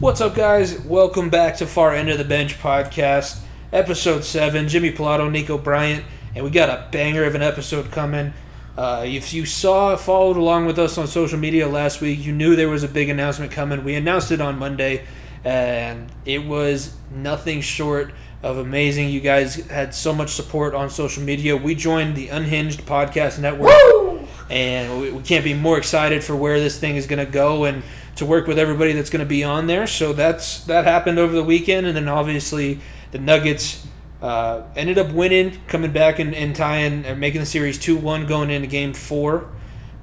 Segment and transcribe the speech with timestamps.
[0.00, 0.80] What's up, guys?
[0.80, 4.66] Welcome back to Far End of the Bench podcast, episode 7.
[4.66, 8.32] Jimmy Pilato, Nico Bryant, and we got a banger of an episode coming.
[8.78, 12.56] Uh, if you saw, followed along with us on social media last week, you knew
[12.56, 13.84] there was a big announcement coming.
[13.84, 15.04] We announced it on Monday,
[15.44, 19.10] and it was nothing short of amazing.
[19.10, 21.58] You guys had so much support on social media.
[21.58, 23.74] We joined the Unhinged Podcast Network,
[24.48, 27.66] and we, we can't be more excited for where this thing is going to go
[27.66, 27.82] and
[28.20, 29.86] to work with everybody that's going to be on there.
[29.86, 32.80] So that's that happened over the weekend, and then obviously
[33.10, 33.86] the Nuggets
[34.22, 38.26] uh, ended up winning, coming back and, and tying, and making the series two one
[38.26, 39.48] going into Game Four.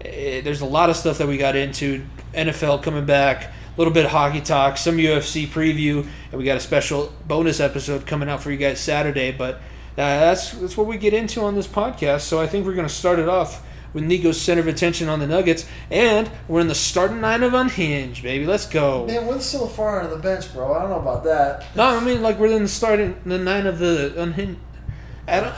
[0.02, 2.06] Eh, there's a lot of stuff that we got into.
[2.34, 6.58] NFL coming back, a little bit of hockey talk, some UFC preview, and we got
[6.58, 9.32] a special bonus episode coming out for you guys Saturday.
[9.32, 9.62] But uh,
[9.96, 12.22] that's that's what we get into on this podcast.
[12.22, 13.64] So I think we're going to start it off
[13.98, 17.56] with Nico's center of attention on the Nuggets, and we're in the starting nine of
[17.56, 18.46] Unhinged, baby.
[18.46, 19.08] Let's go.
[19.08, 20.72] Man, we're still far on the bench, bro.
[20.72, 21.66] I don't know about that.
[21.76, 24.60] No, I mean like we're in the starting the nine of the Unhinged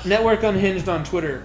[0.05, 1.43] network Unhinged on Twitter.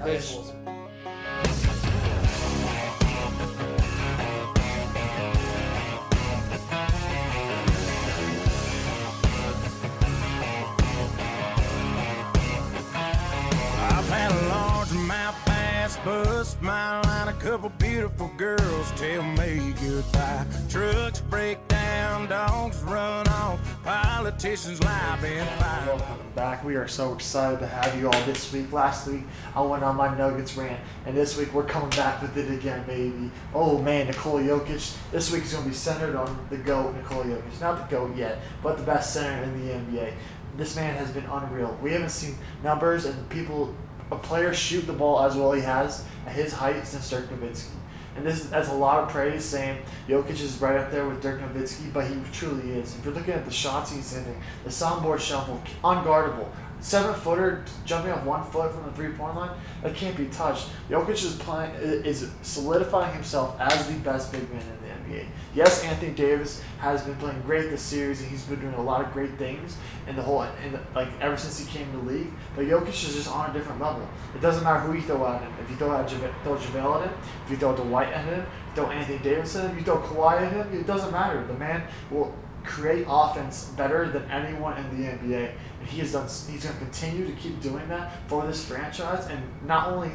[16.04, 17.28] Bust my line.
[17.28, 20.46] A couple beautiful girls tell me goodbye.
[20.68, 25.96] Trucks break down, dogs run off, politicians lie and fire.
[25.96, 26.62] Welcome back.
[26.64, 28.70] We are so excited to have you all this week.
[28.72, 29.22] Last week,
[29.54, 32.84] I went on my Nuggets rant, and this week we're coming back with it again,
[32.86, 33.30] baby.
[33.54, 34.96] Oh man, Nikola Jokic.
[35.10, 37.60] This week is going to be centered on the GOAT, Nikola Jokic.
[37.60, 40.12] Not the GOAT yet, but the best center in the NBA.
[40.56, 41.76] This man has been unreal.
[41.82, 43.74] We haven't seen numbers and people,
[44.10, 47.70] a player shoot the ball as well he has at his height since Dirk Nowitzki.
[48.16, 51.20] And this is, that's a lot of praise saying Jokic is right up there with
[51.20, 52.96] Dirk Nowitzki, but he truly is.
[52.96, 56.48] If you're looking at the shots he's hitting, the Sombor shuffle, unguardable.
[56.80, 59.50] Seven footer jumping off one foot from the three point line,
[59.82, 60.68] that can't be touched.
[60.90, 65.26] Jokic is playing is solidifying himself as the best big man in the NBA.
[65.54, 69.04] Yes, Anthony Davis has been playing great this series and he's been doing a lot
[69.04, 69.76] of great things
[70.06, 70.46] in the whole
[70.94, 72.30] like ever since he came to the league.
[72.56, 74.06] But Jokic is just on a different level.
[74.34, 75.52] It doesn't matter who you throw at him.
[75.62, 78.40] If you throw at Jave- throw JaVale at him, if you throw Dwight at him,
[78.40, 81.44] you throw Anthony Davis at him, you throw Kawhi at him, it doesn't matter.
[81.46, 82.34] The man will
[82.64, 86.24] create offense better than anyone in the NBA, and he has done.
[86.24, 89.26] He's going to continue to keep doing that for this franchise.
[89.26, 90.10] And not only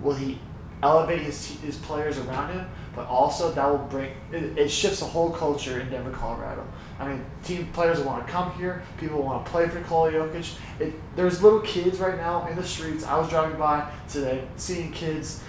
[0.00, 0.38] will he
[0.82, 5.06] elevate his his players around him, but also that will bring it, it shifts the
[5.06, 6.66] whole culture in Denver, Colorado.
[6.98, 8.82] I mean, team players want to come here.
[8.98, 10.56] People want to play for Nikola Jokic.
[10.80, 13.04] It, there's little kids right now in the streets.
[13.04, 15.42] I was driving by today, seeing kids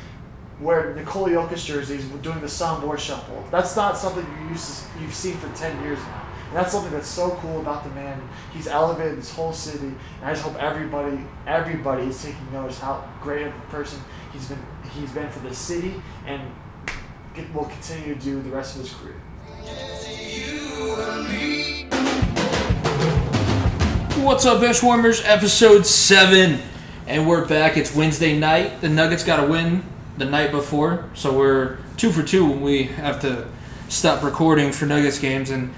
[0.59, 3.44] wear Nikola Jokic jerseys doing the Sombor shuffle.
[3.50, 6.24] That's not something you used to, you've seen for ten years now.
[6.47, 8.22] And that's something that's so cool about the man.
[8.53, 13.07] He's elevated this whole city, and I just hope everybody, everybody is taking notice how
[13.22, 14.00] great of a person
[14.34, 14.59] he's been.
[14.94, 16.41] He's been for the city, and
[17.53, 19.16] will continue to do the rest of his career.
[24.24, 25.22] What's up, Benchwarmers?
[25.24, 26.59] Episode 7.
[27.06, 27.78] And we're back.
[27.78, 28.81] It's Wednesday night.
[28.81, 29.84] The Nuggets got a win
[30.18, 31.09] the night before.
[31.14, 33.48] So we're two for two when we have to
[33.88, 35.50] stop recording for Nuggets games.
[35.50, 35.74] And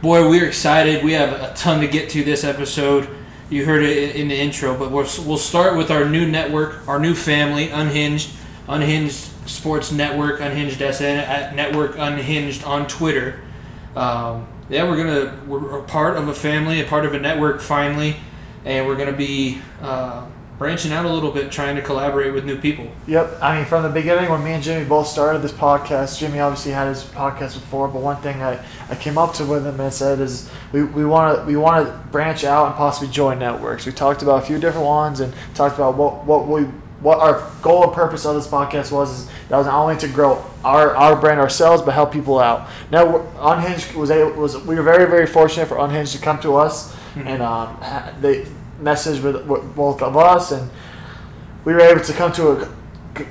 [0.00, 1.04] boy, we're excited.
[1.04, 3.08] We have a ton to get to this episode.
[3.50, 6.98] You heard it in the intro, but we'll, we'll start with our new network, our
[6.98, 8.30] new family, Unhinged,
[8.66, 13.40] Unhinged Sports Network, Unhinged SN, at Network Unhinged on Twitter.
[13.96, 17.60] Um, yeah, we're gonna we're a part of a family, a part of a network
[17.60, 18.16] finally,
[18.64, 20.24] and we're gonna be uh,
[20.58, 22.86] branching out a little bit, trying to collaborate with new people.
[23.06, 23.38] Yep.
[23.42, 26.72] I mean, from the beginning, when me and Jimmy both started this podcast, Jimmy obviously
[26.72, 29.92] had his podcast before, but one thing I, I came up to with him and
[29.92, 33.86] said is we, want to we want to branch out and possibly join networks.
[33.86, 36.66] We talked about a few different ones and talked about what what we
[37.02, 40.08] what our goal and purpose of this podcast was is that was not only to
[40.08, 42.68] grow our, our brand ourselves but help people out.
[42.90, 46.56] Now Unhinged was able, was we were very very fortunate for Unhinged to come to
[46.56, 47.76] us and um,
[48.20, 48.46] they
[48.80, 50.70] messaged with, with both of us and
[51.64, 52.68] we were able to come to a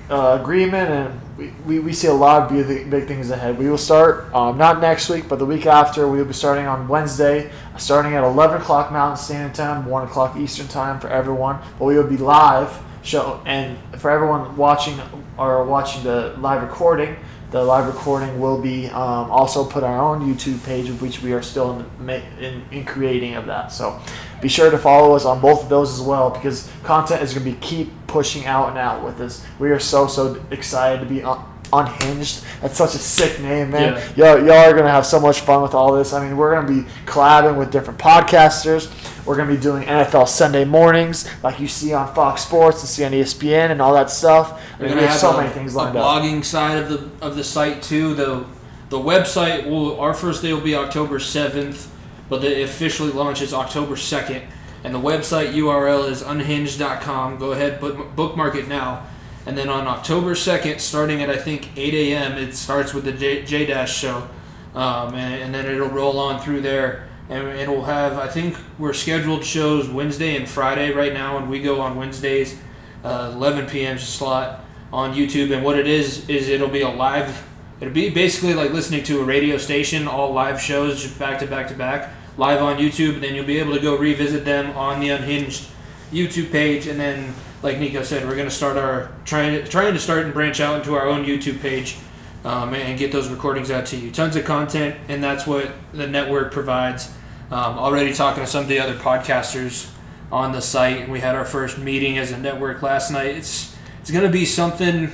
[0.09, 3.57] uh, agreement and we, we, we see a lot of big, big things ahead.
[3.57, 6.07] We will start um, not next week, but the week after.
[6.07, 10.38] We will be starting on Wednesday, starting at 11 o'clock Mountain Standard Time, 1 o'clock
[10.38, 11.59] Eastern Time for everyone.
[11.79, 15.00] But we will be live show and for everyone watching
[15.38, 17.15] or watching the live recording.
[17.51, 21.33] The live recording will be um, also put on our own YouTube page, which we
[21.33, 22.09] are still in,
[22.39, 23.74] in, in creating of that.
[23.74, 24.00] So
[24.42, 27.45] be sure to follow us on both of those as well because content is going
[27.45, 31.06] to be keep pushing out and out with us We are so so excited to
[31.06, 32.44] be on, Unhinged.
[32.62, 33.94] That's such a sick name, man.
[34.15, 34.35] Yeah.
[34.35, 36.13] Y'all, y'all are gonna have so much fun with all this.
[36.13, 38.91] I mean, we're gonna be collabing with different podcasters.
[39.25, 43.03] We're gonna be doing NFL Sunday mornings, like you see on Fox Sports and see
[43.06, 44.53] on ESPN and all that stuff.
[44.53, 46.03] I We're mean, gonna we have so a, many things lined up.
[46.06, 48.13] blogging side of the of the site too.
[48.15, 48.45] The
[48.89, 51.89] the website will our first day will be October seventh,
[52.29, 54.44] but the officially launches October second.
[54.83, 57.38] And the website URL is unhinged.com.
[57.38, 59.06] Go ahead, book, bookmark it now.
[59.45, 63.11] And then on October second, starting at I think eight a.m., it starts with the
[63.11, 64.27] J Dash show,
[64.75, 67.07] um, and, and then it'll roll on through there.
[67.29, 71.61] And it'll have I think we're scheduled shows Wednesday and Friday right now, and we
[71.61, 72.59] go on Wednesdays
[73.03, 73.97] uh, 11 p.m.
[73.97, 75.53] slot on YouTube.
[75.53, 77.47] And what it is is it'll be a live.
[77.79, 81.47] It'll be basically like listening to a radio station, all live shows, just back to
[81.47, 83.15] back to back, live on YouTube.
[83.15, 85.67] And then you'll be able to go revisit them on the Unhinged
[86.11, 86.88] YouTube page.
[86.88, 90.34] And then, like Nico said, we're gonna start our trying to trying to start and
[90.34, 91.98] branch out into our own YouTube page.
[92.44, 94.10] Um, and get those recordings out to you.
[94.10, 97.13] Tons of content, and that's what the network provides.
[97.52, 99.92] Um, already talking to some of the other podcasters
[100.31, 101.10] on the site.
[101.10, 103.36] We had our first meeting as a network last night.
[103.36, 105.12] It's it's going to be something.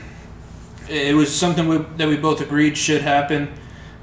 [0.88, 3.54] It was something we, that we both agreed should happen.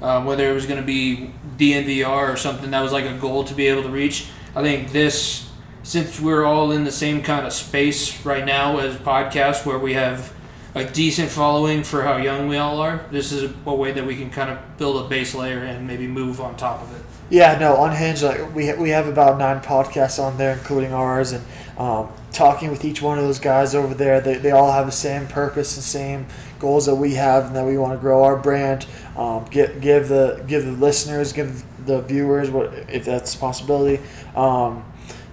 [0.01, 3.45] Um, whether it was going to be DNVR or something that was like a goal
[3.45, 4.27] to be able to reach.
[4.55, 5.44] I think this,
[5.85, 9.93] since we're all in the same kind of space right now as podcasts, where we
[9.93, 10.33] have
[10.73, 14.15] a decent following for how young we all are, this is a way that we
[14.15, 17.03] can kind of build a base layer and maybe move on top of it.
[17.29, 18.23] Yeah, no, Unhinged.
[18.23, 21.43] Like we we have about nine podcasts on there, including ours, and
[21.77, 24.21] um, talking with each one of those guys over there.
[24.21, 26.27] They, they all have the same purpose and same
[26.59, 28.85] goals that we have, and that we want to grow our brand.
[29.15, 34.03] Um, give give the give the listeners, give the viewers, what if that's a possibility,
[34.35, 34.83] um,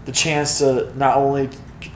[0.04, 1.48] the chance to not only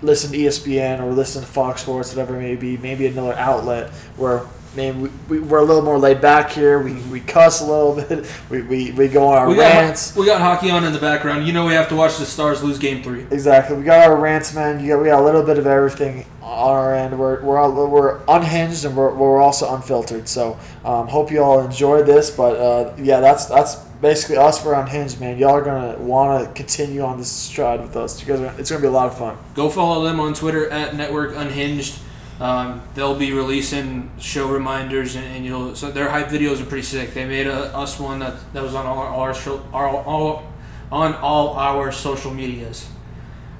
[0.02, 3.90] listen to ESPN or listen to Fox Sports, whatever it may be, maybe another outlet
[4.16, 4.42] where
[4.74, 6.78] maybe we, we, we're a little more laid back here.
[6.80, 8.30] We, we cuss a little bit.
[8.50, 10.12] We, we, we go on our We rants.
[10.12, 11.46] got, we got hockey on in the background.
[11.46, 13.22] You know we have to watch the Stars lose game three.
[13.30, 13.76] Exactly.
[13.76, 14.84] We got our rants, man.
[14.84, 17.18] You got, we got a little bit of everything on our end.
[17.18, 20.28] We're, we're, all, we're unhinged and we're, we're also unfiltered.
[20.28, 22.30] So um, hope you all enjoy this.
[22.30, 25.38] But uh, yeah, that's that's basically us for unhinged, man.
[25.38, 28.20] Y'all are gonna want to continue on this stride with us.
[28.20, 29.36] You guys, are, it's gonna be a lot of fun.
[29.54, 31.98] Go follow them on Twitter at Network Unhinged.
[32.38, 36.82] Um, they'll be releasing show reminders, and, and you'll so their hype videos are pretty
[36.82, 37.14] sick.
[37.14, 39.34] They made a, us one that, that was on all our,
[39.72, 40.52] our all
[40.92, 42.88] on all our social medias,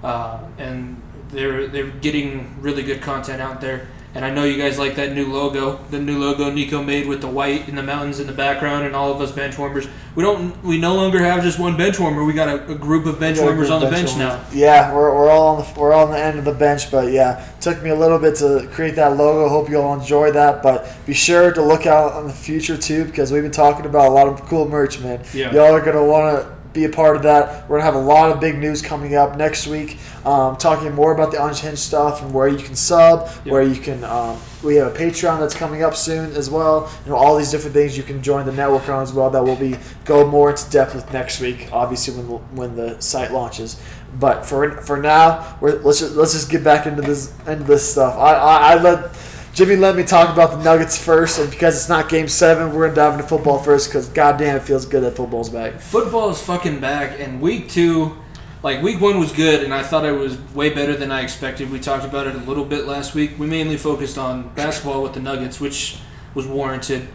[0.03, 1.01] uh, and
[1.31, 3.89] they're they're getting really good content out there.
[4.17, 7.21] And I know you guys like that new logo, the new logo Nico made with
[7.21, 9.87] the white and the mountains in the background, and all of us bench warmers.
[10.15, 12.25] We don't, we no longer have just one bench warmer.
[12.25, 14.17] We got a, a group of bench We got a warmers on the of bench
[14.17, 14.43] now.
[14.53, 17.13] Yeah, we're, we're all on the we're all on the end of the bench, but
[17.13, 19.49] yeah, took me a little bit to create that logo.
[19.49, 23.05] Hope you all enjoy that, but be sure to look out on the future too
[23.05, 25.23] because we've been talking about a lot of cool merch, man.
[25.35, 25.53] Yeah.
[25.53, 27.69] Y'all are gonna want to be a part of that.
[27.69, 29.99] We're gonna have a lot of big news coming up next week.
[30.25, 34.05] Um, talking more about the unhinged stuff and where you can sub, where you can.
[34.05, 36.91] Um, we have a Patreon that's coming up soon as well.
[37.05, 39.31] You know all these different things you can join the network on as well.
[39.31, 41.69] That will be go more into depth with next week.
[41.73, 43.81] Obviously when the, when the site launches.
[44.19, 47.91] But for for now, we're, let's just, let's just get back into this into this
[47.91, 48.17] stuff.
[48.17, 49.15] I, I, I let
[49.57, 52.89] Jimmy let me talk about the Nuggets first, and because it's not Game Seven, we're
[52.89, 53.89] gonna dive into football first.
[53.89, 55.81] Because goddamn, it feels good that football's back.
[55.81, 58.15] Football is fucking back, and week two,
[58.63, 61.71] like week one was good, and I thought it was way better than I expected.
[61.71, 63.39] We talked about it a little bit last week.
[63.39, 66.01] We mainly focused on basketball with the Nuggets, which
[66.35, 67.09] was warranted.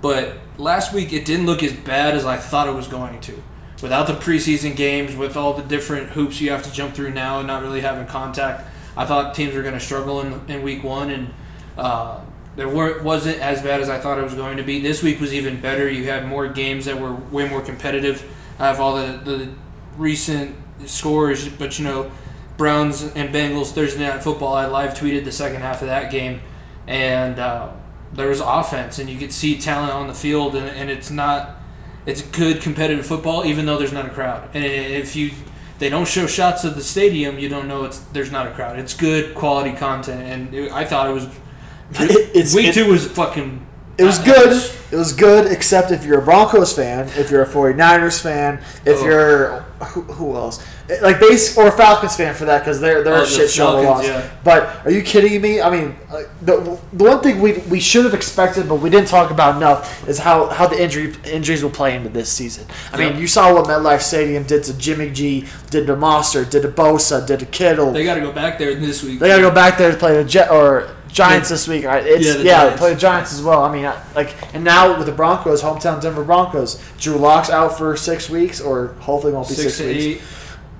[0.00, 3.42] But last week, it didn't look as bad as I thought it was going to.
[3.82, 7.40] Without the preseason games, with all the different hoops you have to jump through now,
[7.40, 10.82] and not really having contact, I thought teams were going to struggle in, in week
[10.82, 11.34] one, and
[11.76, 12.20] uh,
[12.56, 14.80] there weren't wasn't as bad as I thought it was going to be.
[14.80, 15.88] This week was even better.
[15.88, 18.22] You had more games that were way more competitive.
[18.58, 19.48] I have all the, the
[19.96, 22.10] recent scores, but you know,
[22.56, 24.54] Browns and Bengals Thursday night football.
[24.54, 26.40] I live tweeted the second half of that game,
[26.86, 27.72] and uh,
[28.12, 31.56] there was offense, and you could see talent on the field, and, and it's not
[32.04, 34.48] it's good competitive football, even though there's not a crowd.
[34.54, 35.30] And if you
[35.78, 38.78] they don't show shots of the stadium, you don't know it's there's not a crowd.
[38.78, 41.26] It's good quality content, and it, I thought it was.
[42.00, 43.66] It's- week it- two was fucking.
[43.98, 44.52] It was good.
[44.90, 49.00] It was good, except if you're a Broncos fan, if you're a 49ers fan, if
[49.00, 49.04] Oh.
[49.04, 50.60] you're who, who else,
[51.02, 53.78] like base or Falcons fan for that because they're they're Oh, a shit show of
[53.80, 54.16] a Falcons, loss.
[54.24, 54.28] yeah.
[54.44, 55.60] But are you kidding me?
[55.60, 55.96] I mean,
[56.40, 60.08] the, the one thing we, we should have expected, but we didn't talk about enough,
[60.08, 62.66] is how, how the injury injuries will play into this season.
[62.92, 66.62] I mean, you saw what MetLife Stadium did to Jimmy G, did to Mostert, did
[66.62, 67.92] to Bosa, did to Kittle.
[67.92, 69.18] They got to go back there this week.
[69.20, 71.84] They gotta go back there to play the Jet or Giants this week.
[71.84, 72.78] I- It's Yeah, yeah, the they Giants.
[72.80, 73.62] play the Giants as well.
[73.64, 77.76] I mean, I- like, and now with the Broncos, hometown Denver Broncos, Drew Lock's out
[77.76, 80.02] for six weeks, or hopefully won't be six six, weeks.
[80.04, 80.22] eight.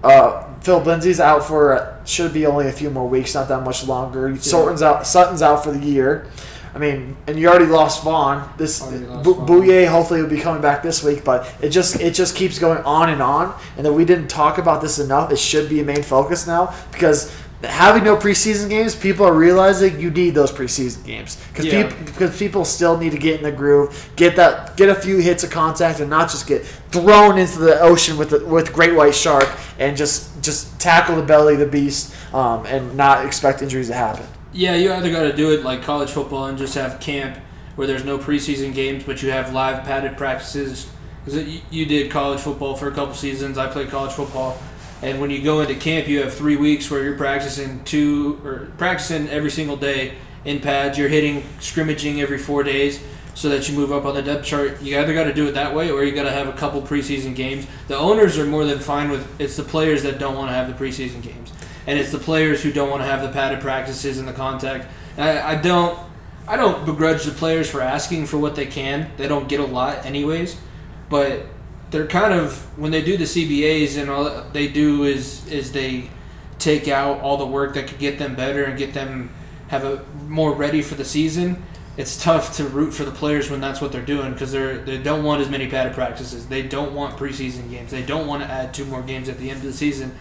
[0.02, 3.62] Uh, Phil Lindsay's out for uh, should be only a few more weeks, not that
[3.64, 4.36] much longer.
[4.40, 5.06] Sutton's out.
[5.06, 6.26] Sutton's out for the year.
[6.74, 8.48] I mean, and you already lost Von.
[8.56, 9.46] This Already lost Bu- Von.
[9.46, 12.78] Bouye hopefully will be coming back this week, but it just it just keeps going
[12.84, 13.52] on and on.
[13.76, 15.30] And that we didn't talk about this enough.
[15.30, 17.30] It should be a main focus now because
[17.64, 21.83] having no preseason games, people are realizing you need those preseason games because Yeah.
[21.88, 25.19] people because people still need to get in the groove, get that get a few
[25.19, 28.95] hits of contact, and not just get thrown into the ocean with the, with great
[28.95, 33.62] white shark and just just tackle the belly of the beast um, and not expect
[33.62, 34.26] injuries to happen.
[34.52, 37.38] Yeah, you either got to do it like college football and just have camp
[37.76, 40.88] where there's no preseason games, but you have live padded practices.
[41.25, 43.57] Because you did college football for a couple seasons.
[43.57, 44.59] I played college football,
[45.02, 48.71] and when you go into camp, you have three weeks where you're practicing two or
[48.78, 50.97] practicing every single day in pads.
[50.97, 53.02] You're hitting scrimmaging every four days
[53.35, 54.80] so that you move up on the depth chart.
[54.82, 56.82] You either got to do it that way or you got to have a couple
[56.82, 57.66] preseason games.
[57.88, 59.26] The owners are more than fine with.
[59.40, 61.52] It's the players that don't want to have the preseason games
[61.87, 64.87] and it's the players who don't want to have the padded practices and the contact.
[65.16, 65.99] I, I don't,
[66.47, 69.11] I don't begrudge the players for asking for what they can.
[69.16, 70.56] They don't get a lot, anyways,
[71.09, 71.47] but
[71.92, 76.11] they're kind of when they do the CBAs and all they do is is they
[76.58, 79.30] take out all the work that could get them better and get them
[79.68, 81.62] have a more ready for the season.
[81.96, 84.99] It's tough to root for the players when that's what they're doing because they're they
[84.99, 86.46] don't want as many padded practices.
[86.46, 87.90] They don't want preseason games.
[87.90, 90.14] They don't want to add two more games at the end of the season.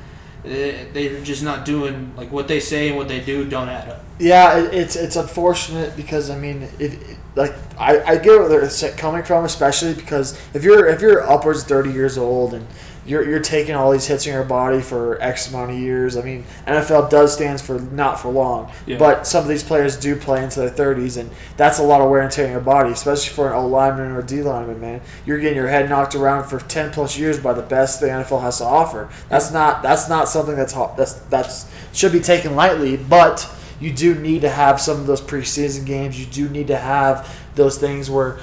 [0.44, 3.88] They- They're just not doing like what they say and what they do don't add
[3.88, 4.04] up.
[4.20, 7.00] Yeah, it's it's unfortunate because I mean, it-
[7.36, 11.64] like I, I get where they're coming from, especially because if you're if you're upwards
[11.64, 12.66] thirty years old and
[13.06, 16.16] you're you're taking all these hits in your body for X amount of years.
[16.18, 18.98] I mean, NFL does stands for not for long, Yeah.
[19.00, 22.10] but some of these players do play into their thirties, and that's a lot of
[22.12, 24.80] wear and tear on your body, especially for an O lineman or a D lineman.
[24.80, 28.08] Man, you're getting your head knocked around for ten plus years by the best the
[28.08, 29.10] NFL has to offer.
[29.30, 33.50] That's not that's not something that's that's that's should be taken lightly, but
[33.82, 36.20] you do need to have some of those preseason games.
[36.20, 38.40] You do need to have those things where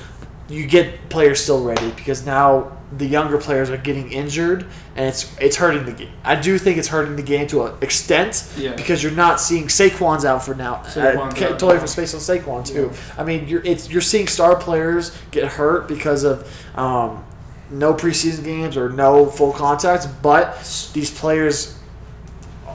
[0.49, 4.63] you get players still ready because now the younger players are getting injured
[4.97, 6.13] and it's it's hurting the game.
[6.25, 8.75] I do think it's hurting the game to an extent Yeah.
[8.75, 10.77] because you're not seeing Saquon's out for now.
[10.97, 12.91] Uh, totally for space on Saquon too.
[13.19, 17.25] I mean, you're it's you're seeing star players get hurt because of um,
[17.71, 20.57] no preseason games or no full contacts, but
[20.95, 21.78] these players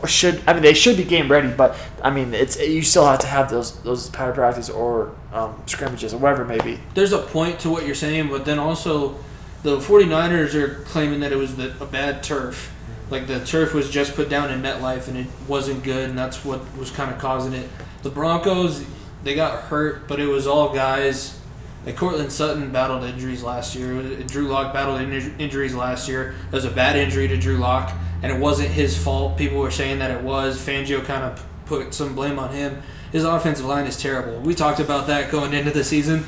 [0.08, 3.20] should I mean they should be game ready, but I mean it's you still have
[3.20, 6.80] to have those those padded practice or um, scrimmages or whatever it may be.
[6.94, 9.18] There's a point to what you're saying, but then also
[9.64, 12.74] the 49ers are claiming that it was the, a bad turf.
[13.10, 16.44] Like the turf was just put down in MetLife and it wasn't good, and that's
[16.44, 17.70] what was kind of causing it.
[18.02, 18.86] The Broncos,
[19.24, 21.40] they got hurt, but it was all guys.
[21.86, 24.02] Like Courtland Sutton battled injuries last year.
[24.24, 26.36] Drew Lock battled in- injuries last year.
[26.48, 27.94] It was a bad injury to Drew Lock,
[28.24, 29.38] and it wasn't his fault.
[29.38, 30.58] People were saying that it was.
[30.58, 32.82] Fangio kind of put some blame on him.
[33.12, 34.40] His offensive line is terrible.
[34.40, 36.26] We talked about that going into the season.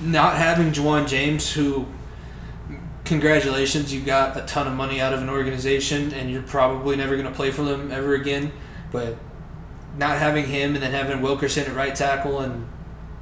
[0.00, 1.86] Not having Ja'Wuan James, who
[3.04, 7.16] congratulations, you got a ton of money out of an organization, and you're probably never
[7.16, 8.52] going to play for them ever again.
[8.92, 9.16] But
[9.98, 12.68] not having him and then having Wilkinson at right tackle, and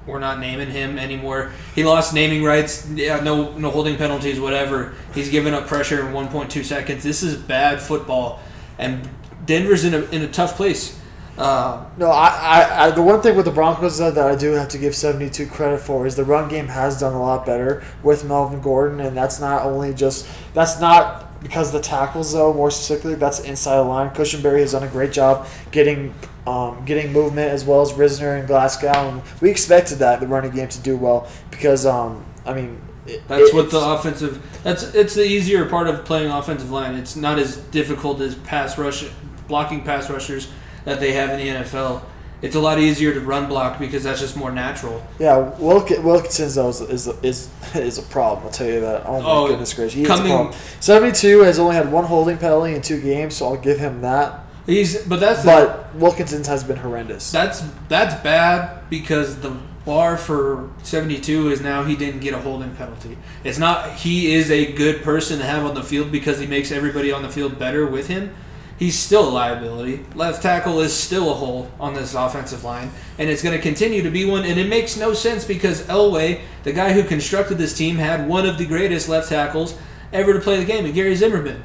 [0.08, 1.52] we're not naming him anymore.
[1.74, 2.88] He lost naming rights.
[2.88, 4.94] Yeah, no, no holding penalties, whatever.
[5.14, 7.04] He's given up pressure in 1.2 seconds.
[7.04, 8.40] This is bad football,
[8.78, 9.08] and
[9.46, 10.98] Denver's in a in a tough place.
[11.36, 14.52] Uh, No, I, I, I the one thing with the Broncos though that I do
[14.52, 17.46] have to give seventy two credit for is the run game has done a lot
[17.46, 22.52] better with Melvin Gordon, and that's not only just that's not because the tackles though.
[22.52, 24.10] More specifically, that's inside the line.
[24.10, 26.14] Cushenberry has done a great job getting
[26.46, 30.50] um, getting movement as well as Risner and Glasgow, and we expected that the running
[30.52, 32.80] game to do well because um, I mean.
[33.06, 34.42] it- That's it- what the offensive.
[34.62, 36.94] That's it's the easier part of playing offensive line.
[36.94, 39.04] It's not as difficult as pass rush,
[39.46, 40.48] blocking pass rushers
[40.84, 42.02] that they have in the NFL.
[42.40, 45.02] It's a lot easier to run block because that's just more natural.
[45.18, 48.44] Yeah, Wilk, Wilkinson though is, is is is a problem.
[48.46, 49.02] I'll tell you that.
[49.06, 50.54] Oh my Oh, goodness gracious, he is coming- a problem.
[50.80, 54.44] Seventy-two has only had one holding penalty in two games, so I'll give him that.
[54.66, 57.32] He's but that's the, But Wilkinson's has been horrendous.
[57.32, 59.50] that's that's bad because the
[59.84, 63.16] bar for 72 is now he didn't get a holding penalty.
[63.42, 66.70] It's not he is a good person to have on the field because he makes
[66.70, 68.34] everybody on the field better with him.
[68.78, 70.04] He's still a liability.
[70.14, 74.02] Left tackle is still a hole on this offensive line, and it's going to continue
[74.02, 74.44] to be one.
[74.44, 78.46] And it makes no sense because Elway, the guy who constructed this team, had one
[78.46, 79.76] of the greatest left tackles
[80.12, 81.62] ever to play the game, and Gary Zimmerman.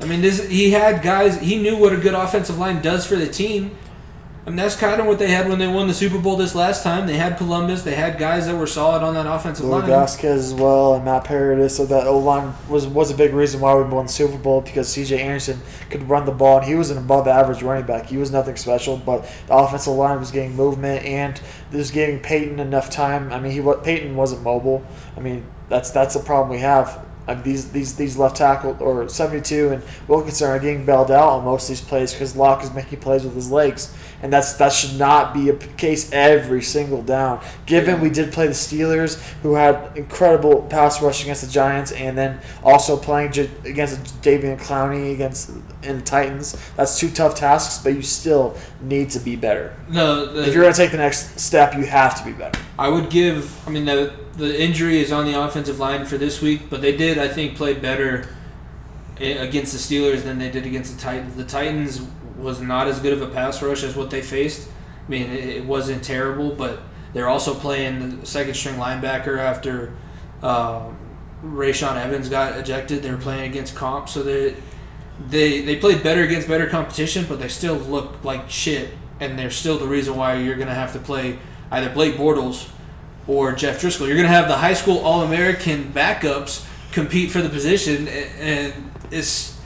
[0.00, 1.40] I mean, this he had guys.
[1.40, 3.76] He knew what a good offensive line does for the team,
[4.46, 6.54] I mean, that's kind of what they had when they won the Super Bowl this
[6.54, 7.06] last time.
[7.06, 7.80] They had Columbus.
[7.80, 9.88] They had guys that were solid on that offensive Louis line.
[9.88, 11.78] Vasquez as well and Matt Paradis.
[11.78, 14.60] So that O line was was a big reason why we won the Super Bowl
[14.60, 15.18] because C.J.
[15.18, 18.04] Anderson could run the ball and he was an above average running back.
[18.04, 22.20] He was nothing special, but the offensive line was getting movement and this was giving
[22.20, 23.32] Peyton enough time.
[23.32, 24.84] I mean, he Peyton wasn't mobile.
[25.16, 27.02] I mean, that's that's the problem we have.
[27.26, 31.10] I mean, these these these left tackle or seventy two and Wilkinson are getting bailed
[31.10, 34.32] out on most of these plays because Lock is making plays with his legs, and
[34.32, 37.44] that's that should not be a case every single down.
[37.66, 42.16] Given we did play the Steelers, who had incredible pass rush against the Giants, and
[42.16, 45.50] then also playing J- against Davian Clowney against
[45.82, 49.76] and the Titans, that's two tough tasks, but you still need to be better.
[49.90, 52.58] No, the, If you're going to take the next step, you have to be better.
[52.78, 53.68] I would give.
[53.68, 56.96] I mean, the the injury is on the offensive line for this week, but they
[56.96, 58.26] did, I think, play better
[59.20, 61.36] eh, against the Steelers than they did against the Titans.
[61.36, 62.00] The Titans
[62.44, 64.68] was not as good of a pass rush as what they faced.
[65.06, 66.80] I mean, it, wasn't terrible, but
[67.12, 69.92] they're also playing the second string linebacker after
[70.42, 70.96] um,
[71.42, 73.02] Rashaan Evans got ejected.
[73.02, 74.54] They were playing against comp, so they
[75.28, 79.50] they they played better against better competition, but they still look like shit, and they're
[79.50, 81.38] still the reason why you're gonna have to play
[81.70, 82.68] either Blake Bortles
[83.26, 84.06] or Jeff Driskel.
[84.06, 89.58] You're gonna have the high school All American backups compete for the position, and it's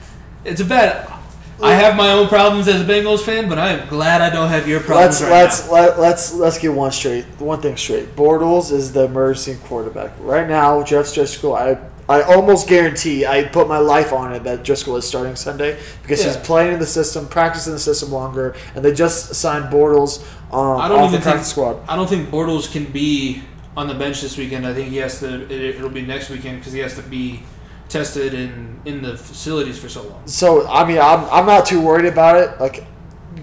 [0.45, 1.18] it's a bad.
[1.61, 4.49] I have my own problems as a Bengals fan, but I am glad I don't
[4.49, 5.73] have your problems Let's right let's now.
[5.73, 7.25] let, let's let's get one straight.
[7.39, 8.15] One thing straight.
[8.15, 10.83] Bortles is the emergency quarterback right now.
[10.83, 11.57] Jeff Driskel.
[11.57, 13.27] I I almost guarantee.
[13.27, 16.79] I put my life on it that Driskel is starting Sunday because he's playing in
[16.79, 20.23] the system, practicing the system longer, and they just signed Bortles
[20.53, 21.89] um, I don't off the even practice think squad.
[21.89, 23.43] I don't think Bortles can be
[23.77, 24.67] on the bench this weekend.
[24.67, 25.43] I think he has to.
[25.45, 27.43] It, it'll be next weekend because he has to be
[27.89, 30.27] tested in in the facilities for so long.
[30.27, 32.61] So I mean, I'm, I'm not too worried about it.
[32.61, 32.85] Like,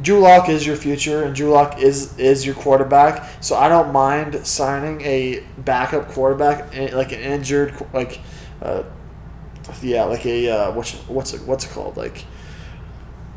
[0.02, 3.28] Drew Lock is your future, and Drew Lock is is your quarterback.
[3.42, 8.22] So I don't mind signing a backup quarterback, eh, like an injured, like,
[8.62, 8.84] uh,
[9.82, 12.26] yeah, like a uh, what's what's it, what's it called, like.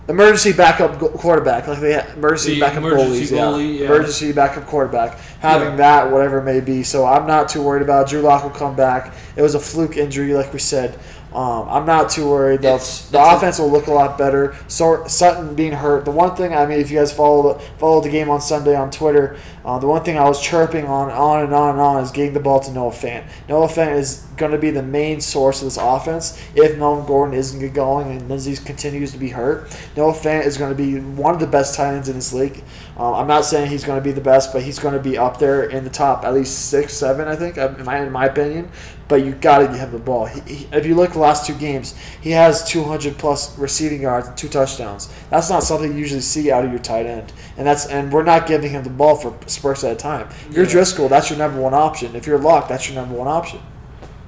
[0.09, 3.81] Emergency backup go- quarterback, like they emergency The backup emergency goalies, goalie, yeah.
[3.81, 3.87] yeah.
[3.87, 5.19] emergency backup quarterback.
[5.41, 5.77] Having Yeah.
[5.77, 8.07] that, whatever it may be, so I'm not too worried about.
[8.07, 8.11] it.
[8.11, 9.13] Drew Lock will come back.
[9.37, 10.99] It was a fluke injury, like we said.
[11.35, 12.63] Um, I'm not too worried.
[12.63, 14.57] The, It's- the it's a- offense will look a lot better.
[14.67, 16.05] So Sutton being hurt.
[16.07, 18.75] The one thing I mean, if you guys follow the, follow the game on Sunday
[18.75, 22.03] on Twitter, uh, the one thing I was chirping on, on and on and on
[22.03, 23.25] is getting the ball to Noah Fant.
[23.49, 27.35] Noah Fant is going to be the main source of this offense if Melvin Gordon
[27.37, 29.69] isn't going and Lindsay continues to be hurt.
[29.97, 32.65] Noah Fant is going to be one of the best tight ends in this league.
[32.97, 35.19] Um, I'm not saying he's going to be the best, but he's going to be
[35.19, 38.25] up there in the top, at least six, seven, I think, in my, in my
[38.27, 38.71] opinion.
[39.09, 40.27] But you got to give him the ball.
[40.27, 44.29] He, he, if you look the last two games, he has 200 plus receiving yards
[44.29, 45.09] and two touchdowns.
[45.31, 48.23] That's not something you usually see out of your tight end, and that's and we're
[48.23, 50.29] not giving him the ball for spurts at a time.
[50.51, 50.73] If you're Yeah.
[50.73, 52.15] Driskel, that's your number one option.
[52.15, 53.61] If you're Lock, that's your number one option.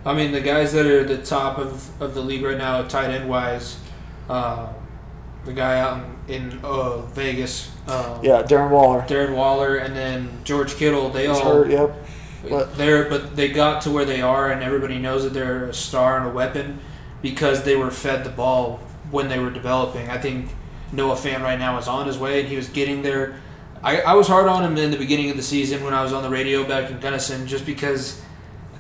[0.07, 2.83] I mean, the guys that are at the top of, of the league right now,
[2.85, 3.77] tight end wise,
[4.31, 4.73] uh,
[5.45, 9.03] the guy out in, in uh, Vegas, uh, Yeah, Darren Waller.
[9.03, 11.71] Darren Waller, and then George Kittle, they He's all hurt.
[11.71, 11.95] Yep.
[12.49, 15.75] But- they're but they got to where they are, and everybody knows that they're a
[15.75, 16.79] star and a weapon
[17.23, 20.09] because they were fed the ball when they were developing.
[20.09, 20.49] I think
[20.93, 23.37] Noah Fant right now is on his way, and he was getting there.
[23.83, 26.13] I, I was hard on him in the beginning of the season when I was
[26.13, 28.23] on the radio back in Gunnison, just because.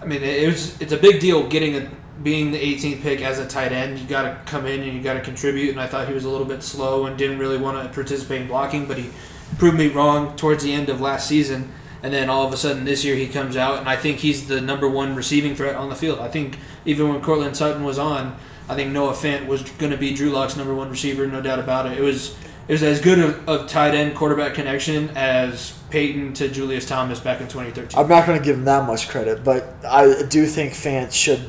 [0.02, 1.90] I mean, it was it's a big deal getting a
[2.22, 3.98] being the 18th pick as a tight end.
[3.98, 5.70] You got to come in and you got to contribute.
[5.70, 8.42] And I thought he was a little bit slow and didn't really want to participate
[8.42, 9.10] in blocking, but he
[9.58, 11.72] proved me wrong towards the end of last season.
[12.02, 14.48] And then all of a sudden this year he comes out, and I think he's
[14.48, 16.18] the number one receiving threat on the field.
[16.18, 18.36] I think even when Courtland Sutton was on,
[18.68, 21.58] I think Noah Fant was going to be Drew Lock's number one receiver, no doubt
[21.58, 21.98] about it.
[21.98, 22.36] It was
[22.68, 27.18] it was as good of a tight end quarterback connection as Peyton to Julius Thomas
[27.18, 27.98] back in 2013.
[27.98, 31.42] I'm not going to give him that much credit, but I do think Fant should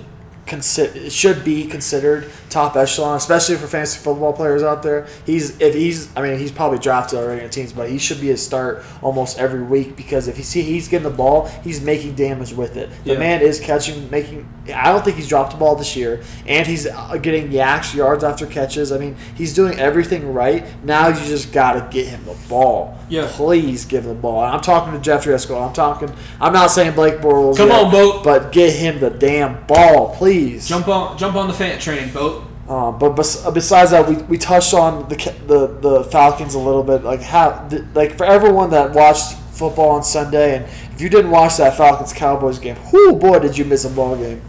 [0.46, 5.08] consider should be considered top echelon, especially for fantasy football players out there.
[5.26, 8.32] He's if he's I mean he's probably drafted already in teams, but he should be
[8.32, 12.16] a start almost every week because if you see he's getting the ball, he's making
[12.16, 12.90] damage with it.
[13.04, 13.20] The Yeah.
[13.20, 14.48] man is catching, making.
[14.74, 18.24] I don't think he's dropped the ball this year, and he's uh, getting yaks yards
[18.24, 18.92] after catches.
[18.92, 20.66] I mean he's doing everything right.
[20.84, 22.98] Now you just got to get him the ball.
[23.10, 23.28] Yeah.
[23.30, 24.44] please give him the ball.
[24.46, 25.62] And I'm talking to Jeff Driskel.
[25.68, 26.12] I'm talking.
[26.40, 27.58] I'm not saying Blake Bortles.
[27.58, 30.31] Come yet, on, but get him the damn ball, please.
[30.68, 32.44] Jump on jump on the fan train, boat.
[32.70, 35.16] Um, but bes- besides that, we, we touched on the
[35.48, 37.04] the the Falcons a little bit.
[37.04, 41.32] Like how th- like for everyone that watched football on Sunday, and if you didn't
[41.32, 44.42] watch that Falcons Cowboys game, whoo boy, did you miss a ball game.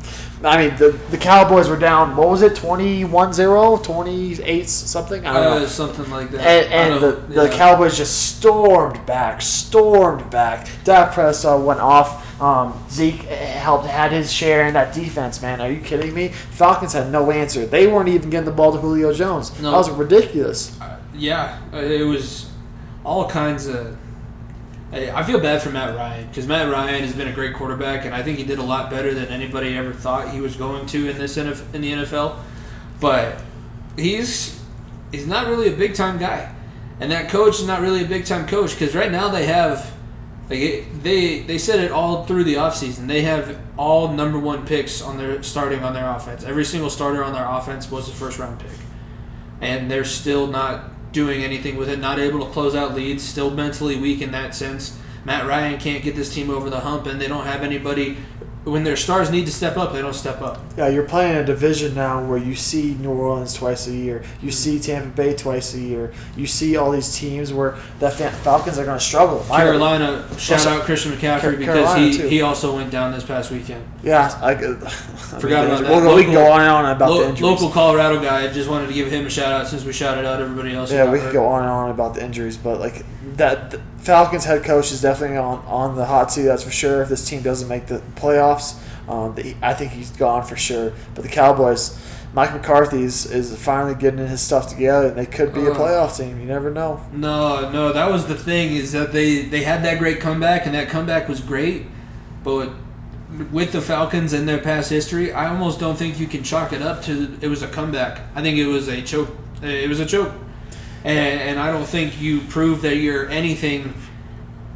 [0.44, 5.24] I mean, the, the Cowboys were down, what was it, 21 0, 28 something?
[5.26, 5.64] I don't know.
[5.64, 6.40] Uh, something like that.
[6.40, 7.48] And, and the, don't- the.
[7.50, 10.68] Cowboys just stormed back, stormed back.
[10.84, 12.40] Dak Prescott went off.
[12.40, 15.40] Um, Zeke helped had his share in that defense.
[15.40, 16.28] Man, are you kidding me?
[16.28, 17.66] Falcons had no answer.
[17.66, 19.52] They weren't even getting the ball to Julio Jones.
[19.60, 19.70] No.
[19.70, 20.76] That was ridiculous.
[20.80, 22.50] Uh, yeah, uh, it was
[23.04, 23.96] all kinds of.
[24.92, 28.14] I feel bad for Matt Ryan because Matt Ryan has been a great quarterback, and
[28.14, 31.08] I think he did a lot better than anybody ever thought he was going to
[31.08, 32.38] in this NF, in the NFL.
[33.00, 33.40] But
[33.96, 34.62] he's
[35.10, 36.54] he's not really a big time guy,
[37.00, 39.94] and that coach is not really a big time coach because right now they have
[40.50, 43.06] like they they said it all through the offseason.
[43.06, 46.44] They have all number one picks on their starting on their offense.
[46.44, 48.70] Every single starter on their offense was a first round pick
[49.62, 53.50] and they're still not doing anything with it, not able to close out leads, still
[53.50, 54.98] mentally weak in that sense.
[55.24, 58.16] Matt Ryan can't get this team over the hump, and they don't have anybody.
[58.64, 60.60] When their stars need to step up, they don't step up.
[60.76, 64.48] Yeah, you're playing a division now where you see New Orleans twice a year, you
[64.48, 64.50] mm-hmm.
[64.50, 68.84] see Tampa Bay twice a year, you see all these teams where the Falcons are
[68.84, 69.40] going to struggle.
[69.40, 72.28] Carolina, shout out Christian McCaffrey because he, too.
[72.28, 73.84] he also went down this past weekend.
[74.04, 75.90] Yeah, I, I Forgot mean, about that.
[75.90, 77.42] We'll, go- we can go Local- on and on about Lo- the injuries.
[77.42, 80.24] local Colorado guy, I just wanted to give him a shout out since we shouted
[80.24, 80.92] out everybody else.
[80.92, 83.04] Yeah, we can go on and on about the injuries, but like
[83.36, 86.42] that, Falcons head coach is definitely on, on the hot seat.
[86.42, 87.02] That's for sure.
[87.02, 88.76] If this team doesn't make the playoffs,
[89.08, 90.92] um, the, I think he's gone for sure.
[91.14, 91.98] But the Cowboys,
[92.34, 95.76] Mike McCarthy is, is finally getting his stuff together, and they could be a Uh.
[95.76, 96.40] playoff team.
[96.40, 97.00] You never know.
[97.12, 100.74] No, no, that was the thing is that they they had that great comeback and
[100.74, 101.86] that comeback was great,
[102.42, 102.70] but
[103.52, 106.82] with the Falcons and their past history, I almost don't think you can chalk it
[106.82, 108.20] up to it was a comeback.
[108.34, 109.30] I think it was a choke.
[109.62, 110.32] It was a choke,
[111.04, 113.94] and and I don't think you prove that you're anything.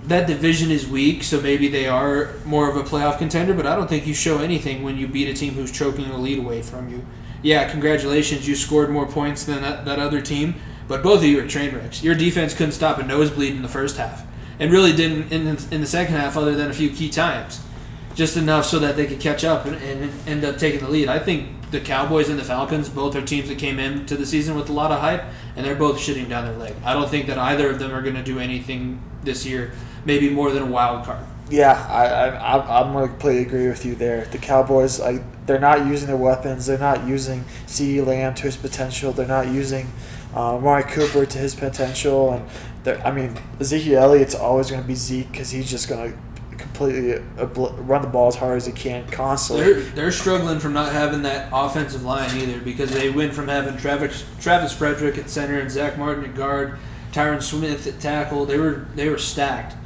[0.05, 3.55] That division is weak, so maybe they are more of a playoff contender.
[3.55, 6.19] But I don't think you show anything when you beat a team who's choking a
[6.19, 7.05] lead away from you.
[7.43, 10.57] Yeah, congratulations, you scored more points than that, that other team,
[10.89, 12.03] but both of you are train wrecks.
[12.03, 14.25] Your defense couldn't stop a nosebleed in the first half,
[14.59, 17.61] and really didn't in, in the second half, other than a few key times,
[18.15, 21.09] just enough so that they could catch up and, and end up taking the lead.
[21.09, 24.57] I think the Cowboys and the Falcons both are teams that came into the season
[24.57, 25.25] with a lot of hype,
[25.57, 26.75] and they're both shitting down their leg.
[26.85, 29.73] I don't think that either of them are going to do anything this year,
[30.05, 31.25] maybe more than a wild card.
[31.49, 34.25] Yeah, I, I, I'm- going to completely agree with you there.
[34.27, 36.67] The Cowboys, like, they're not using their weapons.
[36.67, 39.13] They're not using CeeDee Lamb to his potential.
[39.13, 39.93] They're not using
[40.35, 42.33] uh, Cooper to his potential.
[42.33, 46.19] And I mean, Ezekiel Elliott's always going to be Zeke because he's just going to
[46.77, 49.65] completely obl- run the ball as hard as he can constantly.
[49.65, 53.77] They're they're struggling from not having that offensive line either because they went from having
[53.77, 56.79] Travis Travis Frederick at center and Zack Martin at guard,
[57.13, 58.45] Tyron Smith at tackle.
[58.47, 59.77] They were they were stacked,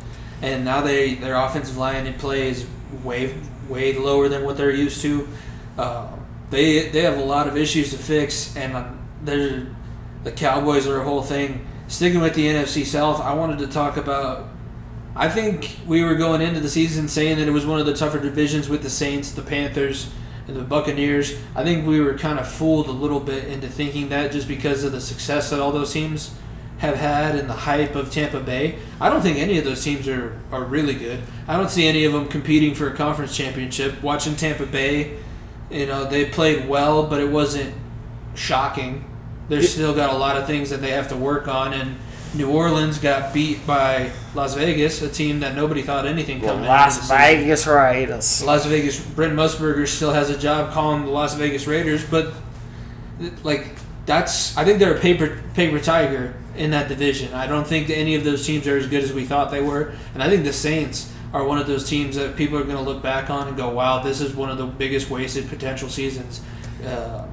[0.43, 2.67] and now they their offensive line in play is
[3.05, 3.35] way
[3.69, 5.29] way lower than what they're used to.
[5.79, 6.09] Uh,
[6.51, 9.67] they they have a lot of issues to fix, and um, they're
[10.25, 11.67] the Cowboys are a whole thing.
[11.89, 14.49] Sticking with the NFC South, I wanted to talk about
[15.17, 17.95] I think we were going into the season saying that it was one of the
[17.95, 20.11] tougher divisions with the Saints, the Panthers,
[20.47, 21.37] and the Buccaneers.
[21.55, 24.85] I think we were kind of fooled a little bit into thinking that just because
[24.85, 26.35] of the success that all those teams
[26.79, 28.79] have had and the hype of Tampa Bay.
[29.01, 31.21] I don't think any of those teams are, are really good.
[31.47, 34.03] I don't see any of them competing for a conference championship.
[34.03, 35.19] Watching Tampa Bay,
[35.71, 37.75] you know, they played well, but it wasn't
[38.35, 39.05] shocking.
[39.49, 41.97] They've still got a lot of things that they have to work on, and
[42.35, 46.63] New Orleans got beat by Las Vegas, a team that nobody thought anything coming.
[46.63, 47.09] the Las.
[47.09, 48.43] Vegas Raiders.
[48.45, 49.01] Las Vegas.
[49.01, 52.33] Brent Musburger still has a job calling the Las Vegas Raiders, but
[53.43, 53.75] like
[54.07, 57.35] that's I think they're a paper paper tiger in that division.
[57.35, 59.63] I don't think that any of those teams are as good as we thought they
[59.63, 62.77] were, and I think the Saints are one of those teams that people are going
[62.77, 65.89] to look back on and go, "Wow, this is one of the biggest wasted potential
[65.89, 66.41] seasons."
[66.85, 67.27] Uh,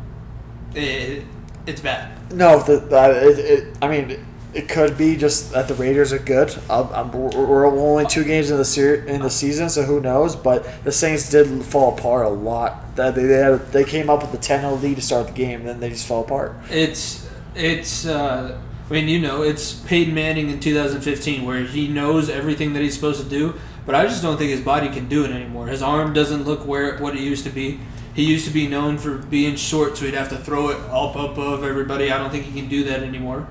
[0.75, 1.23] it,
[1.65, 2.31] it's bad.
[2.33, 4.25] No, the, the it, it, I mean,
[4.57, 6.49] it could be just that the Raiders are good.
[6.67, 10.35] Um, um, we're only two games in the in the season, so who knows?
[10.35, 12.95] But the Saints did fall apart a lot.
[12.95, 15.63] That they they, had, they came up with a 10-0 lead to start the game,
[15.63, 16.55] then they just fell apart.
[16.71, 18.07] It's it's.
[18.07, 22.81] Uh, I mean, you know, it's Peyton Manning in 2015, where he knows everything that
[22.81, 23.53] he's supposed to do,
[23.85, 25.67] but I just don't think his body can do it anymore.
[25.67, 27.79] His arm doesn't look where what it used to be.
[28.15, 31.15] He used to be known for being short, so he'd have to throw it up
[31.15, 32.11] above everybody.
[32.11, 33.47] I don't think he can do that anymore.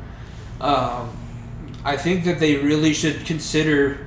[0.60, 1.16] Um,
[1.84, 4.06] I think that they really should consider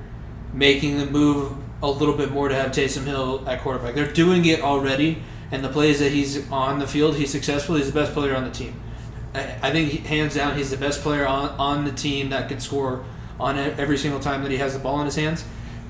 [0.54, 3.96] making the move a little bit more to have Taysom Hill at quarterback.
[3.96, 7.76] They're doing it already, and the plays that he's on the field, he's successful.
[7.76, 8.80] He's the best player on the team.
[9.34, 13.06] I think hands down, he's the best player on, on the team that can score
[13.40, 15.46] on every single time that he has the ball in his hands.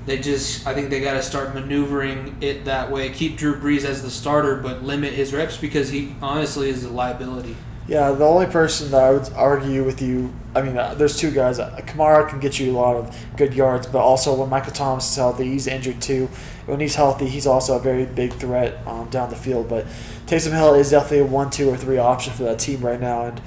[0.06, 3.10] They just, I think they got to start maneuvering it that way.
[3.10, 6.90] Keep Drew Brees as the starter, but limit his reps because he honestly is a
[6.90, 7.56] liability.
[7.90, 11.32] Yeah, the only person that I would argue with you, I mean, uh, there's two
[11.32, 11.58] guys.
[11.58, 15.10] Uh, Kamara can get you a lot of good yards, but also when Michael Thomas
[15.10, 16.28] is healthy, he's injured too.
[16.66, 19.68] When he's healthy, he's also a very big threat um, down the field.
[19.68, 19.86] But
[20.26, 23.24] Taysom Hill is definitely a one, two, or three option for that team right now,
[23.24, 23.40] and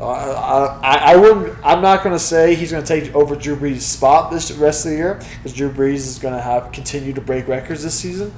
[0.00, 1.56] uh, I, I wouldn't.
[1.62, 4.86] I'm not going to say he's going to take over Drew Brees' spot this rest
[4.86, 7.94] of the year because Drew Brees is going to have continue to break records this
[7.98, 8.32] season.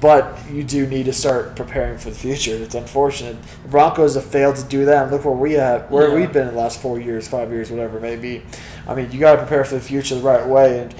[0.00, 2.50] But you do need to start preparing for the future.
[2.54, 5.04] It's unfortunate the Broncos have failed to do that.
[5.04, 6.14] And look where we have, where Yeah.
[6.16, 8.42] we've been in the last four years, five years, whatever it may be.
[8.86, 10.80] I mean, you got to prepare for the future the right way.
[10.80, 10.94] And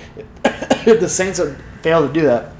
[0.87, 2.53] if the Saints have failed to do that,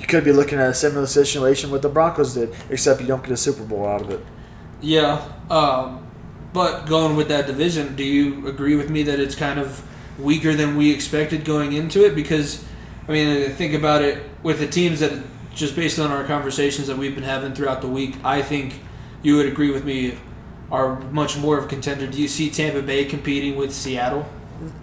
[0.00, 3.22] you could be looking at a similar situation what the Broncos did, except you don't
[3.22, 4.24] get a Super Bowl out of it.
[4.80, 6.01] Yeah, um,
[6.52, 9.82] but going with that division, do you agree with me that it's kind of
[10.18, 12.14] weaker than we expected going into it?
[12.14, 12.64] Because,
[13.08, 15.12] I mean, think about it with the teams that,
[15.54, 18.80] just based on our conversations that we've been having throughout the week, I think
[19.22, 20.18] you would agree with me
[20.70, 22.06] are much more of a contender.
[22.06, 24.26] Do you see Tampa Bay competing with Seattle?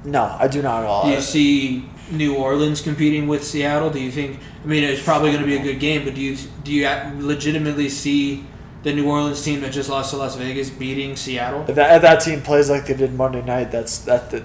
[0.03, 1.05] No, I do not at all.
[1.05, 3.89] Do you see New Orleans competing with Seattle?
[3.89, 4.39] Do you think?
[4.63, 6.87] I mean, it's probably going to be a good game, but do you do you
[7.25, 8.45] legitimately see
[8.83, 11.65] the New Orleans team that just lost to Las Vegas beating Seattle?
[11.67, 14.43] If that, if that team plays like they did Monday night, that's that, that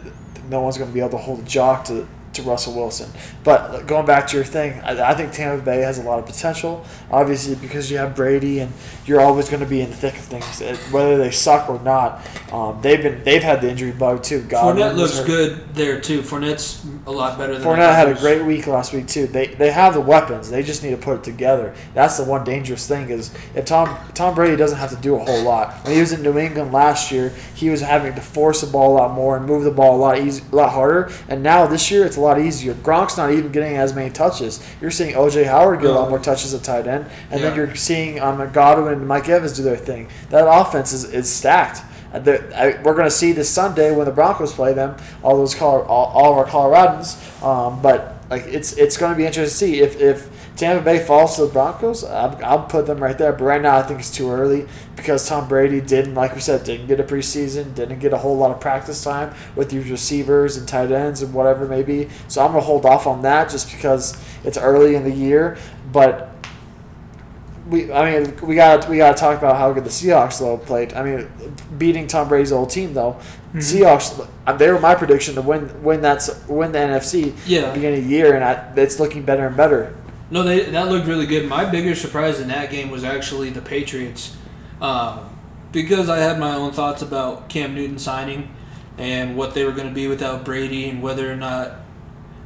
[0.49, 3.11] no one's going to be able to hold a jock to to Russell Wilson.
[3.43, 6.27] But going back to your thing, I, I think Tampa Bay has a lot of
[6.27, 6.85] potential.
[7.11, 8.73] Obviously, because you have Brady, and
[9.07, 10.61] you're always going to be in the thick of things,
[10.93, 12.21] whether they suck or not.
[12.53, 14.43] Um, they've been they've had the injury bug too.
[14.43, 15.27] Godwin Fournette looks hurt.
[15.27, 16.23] good there too.
[16.23, 19.27] Fournette's a lot better than Fournette had a great week last week too.
[19.27, 20.51] They they have the weapons.
[20.51, 21.75] They just need to put it together.
[21.95, 25.19] That's the one dangerous thing is if Tom Tom Brady doesn't have to do a
[25.19, 25.75] whole lot.
[25.85, 28.93] When he was in New England last year, he was having to force the ball
[28.93, 31.11] a lot more and move the ball a lot easy, a lot harder.
[31.29, 32.75] And now this year it's a lot easier.
[32.75, 34.65] Gronk's not even getting as many touches.
[34.81, 37.75] You're seeing OJ Howard get a lot more touches at tight end, and then you're
[37.77, 40.09] seeing um, Godwin and Mike Evans do their thing.
[40.31, 41.83] That offense is, is stacked.
[42.13, 42.19] Uh,
[42.55, 44.97] I- We're going to see this Sunday when the Broncos play them.
[45.23, 49.17] All those Col- all, all of our Coloradans, um, but like it's it's going to
[49.17, 52.05] be interesting to see if if Tampa Bay falls to the Broncos.
[52.05, 53.33] I'll, I'll put them right there.
[53.33, 56.63] But right now, I think it's too early because Tom Brady didn't, like we said,
[56.63, 60.57] didn't get a preseason, didn't get a whole lot of practice time with these receivers
[60.57, 62.09] and tight ends and whatever it may be.
[62.29, 65.57] So I'm going to hold off on that just because it's early in the year.
[65.93, 66.31] But
[67.69, 70.59] we, I mean, we got we got to talk about how good the Seahawks though
[70.59, 70.93] played.
[70.93, 71.29] I mean,
[71.79, 73.17] beating Tom Brady's old team though,
[73.55, 77.73] Seahawks uh, they were my prediction to win win that s- win the NFC Yeah.
[77.73, 79.97] beginning of the year, and I, it's looking better and better.
[80.35, 81.49] No, they, that looked really good.
[81.49, 84.37] My bigger surprise in that game was actually the Patriots,
[84.81, 85.31] um,
[85.71, 88.53] because I had my own thoughts about Cam Newton signing
[88.99, 91.77] and what they were going to be without Brady and whether or not.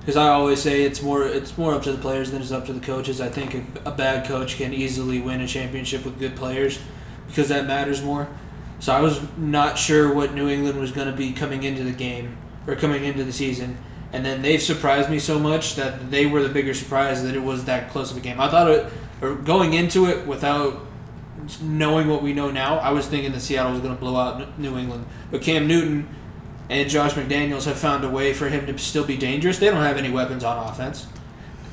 [0.00, 2.66] Because I always say it's more it's more up to the players than it's up
[2.66, 3.22] to the coaches.
[3.22, 6.78] I think a, a bad coach can easily win a championship with good players
[7.26, 8.28] because that matters more.
[8.80, 11.92] So I was not sure what New England was going to be coming into the
[11.92, 13.78] game or coming into the season,
[14.12, 17.42] and then they've surprised me so much that they were the bigger surprise that it
[17.42, 18.40] was that close of a game.
[18.40, 20.80] I thought it, or going into it without
[21.60, 24.58] knowing what we know now, I was thinking that Seattle was going to blow out
[24.58, 26.08] New England, but Cam Newton
[26.70, 29.58] and Josh McDaniels have found a way for him to still be dangerous.
[29.58, 31.06] They don't have any weapons on offense.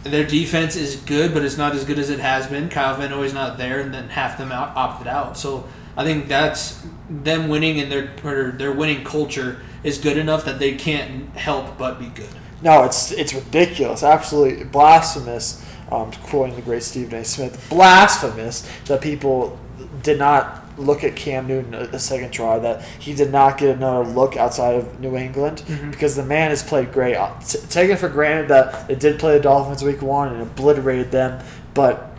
[0.04, 2.70] Their defense is good, but it's not as good as it has been.
[2.70, 5.36] Kyle Van Noy's not there, and then half them out, opted out.
[5.36, 5.68] So
[5.98, 10.74] I think that's them winning, and their their winning culture is good enough that they
[10.74, 12.28] can't help but be good.
[12.62, 15.64] No, it's it's ridiculous, absolutely blasphemous.
[15.92, 17.24] Um, quoting the great Stephen A.
[17.24, 19.60] Smith, blasphemous that people
[20.02, 22.58] did not look at Cam Newton a, second try.
[22.58, 26.64] That he did not get another look outside of New England because the man has
[26.64, 27.16] played great.
[27.16, 31.12] Uh, t- taken for granted that they did play the Dolphins week one and obliterated
[31.12, 31.46] them,
[31.76, 32.16] but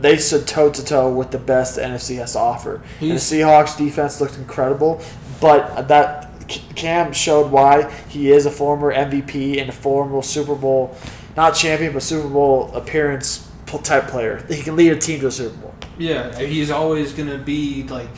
[0.00, 2.82] they stood toe to toe with the best the NFC has to offer.
[3.00, 5.00] And the Seahawks defense looked incredible,
[5.40, 10.96] but that Cam showed why he is a former MVP and a former Super Bowl,
[11.36, 13.50] not champion, but Super Bowl appearance
[13.82, 14.44] type player.
[14.48, 15.74] He can lead a team to a Super Bowl.
[15.98, 18.10] Yeah, he's always going to be like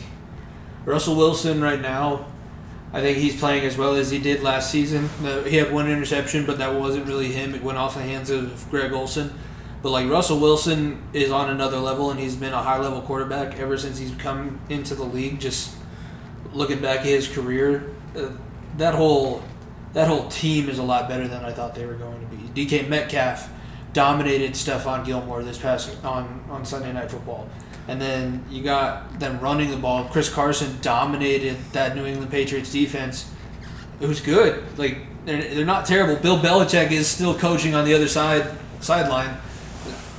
[0.85, 2.27] Russell Wilson right now.
[2.93, 5.09] I think he's playing as well as he did last season.
[5.45, 7.53] He had one interception, but that wasn't really him.
[7.53, 9.37] It went off the hands of Greg Olsen.
[9.83, 13.59] But like Russell Wilson is on another level, and he's been a high level quarterback
[13.59, 15.39] ever since he's come into the league.
[15.39, 15.75] Just
[16.53, 18.31] looking back at his career, uh,
[18.77, 19.43] that whole
[19.93, 22.65] that whole team is a lot better than I thought they were going to be.
[22.65, 23.49] DK Metcalf
[23.93, 27.49] dominated Stephon Gilmore this past on on Sunday Night Football,
[27.87, 30.05] and then you got them running the ball.
[30.05, 33.31] Chris Carson dominated that New England Patriots defense.
[33.99, 34.63] It was good.
[34.77, 36.15] Like they're, they're not terrible.
[36.15, 39.37] Bill Belichick is still coaching on the other side sideline.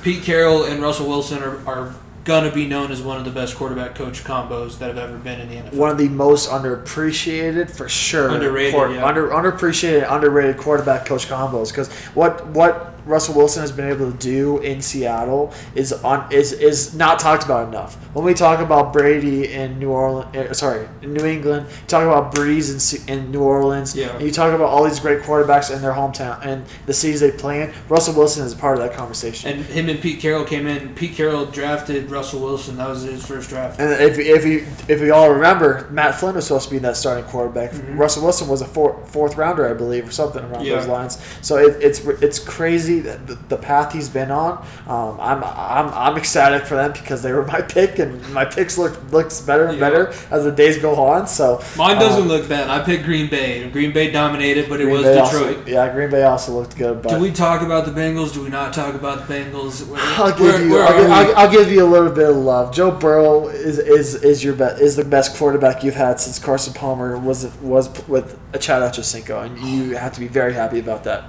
[0.01, 3.55] Pete Carroll and Russell Wilson are, are gonna be known as one of the best
[3.55, 5.73] quarterback coach combos that have ever been in the NFL.
[5.73, 8.29] One of the most underappreciated, for sure.
[8.29, 9.05] Underrated, yeah.
[9.05, 11.69] Under underappreciated, underrated quarterback coach combos.
[11.69, 16.53] Because what what Russell Wilson has been able to do in Seattle is on is
[16.53, 17.95] is not talked about enough.
[18.13, 22.33] When we talk about Brady in New Orleans, eh, sorry, in New England, talk about
[22.33, 24.09] Brees in, in New Orleans, Yeah.
[24.15, 27.31] and you talk about all these great quarterbacks in their hometown and the cities they
[27.31, 27.73] play in.
[27.89, 29.51] Russell Wilson is a part of that conversation.
[29.51, 30.93] And him and Pete Carroll came in.
[30.95, 32.77] Pete Carroll drafted Russell Wilson.
[32.77, 33.79] That was his first draft.
[33.79, 36.95] And if, if you if we all remember, Matt Flynn was supposed to be that
[36.95, 37.71] starting quarterback.
[37.89, 40.65] Russell Wilson was a four, fourth rounder, I believe, or something around Mm-hmm.
[40.65, 40.75] Yeah.
[40.75, 41.17] those lines.
[41.41, 44.65] So it, it's it's crazy the, the path he's been on.
[44.87, 48.77] Um, I'm I'm I'm excited for them because they were my pick, and my picks
[48.77, 49.89] look looks better and Yeah.
[49.89, 51.27] better as the days go on.
[51.27, 52.69] So Mine doesn't um, look bad.
[52.69, 55.57] I picked Green Bay, and Green Bay dominated, but it was Bay Detroit.
[55.59, 57.09] Also, yeah, Green Bay also looked good, but.
[57.09, 58.33] Do we talk about the Bengals?
[58.33, 59.85] Do we not talk about the Bengals?
[59.87, 60.71] Where, I'll give where- you.
[60.71, 61.11] where I'll?
[61.11, 62.73] I'll, I'll give you a little bit of love.
[62.73, 66.73] Joe Burrow is is is your best is the best quarterback you've had since Carson
[66.73, 71.03] Palmer was was with a Chad Ochocinco, and you have to be very happy about
[71.03, 71.23] that.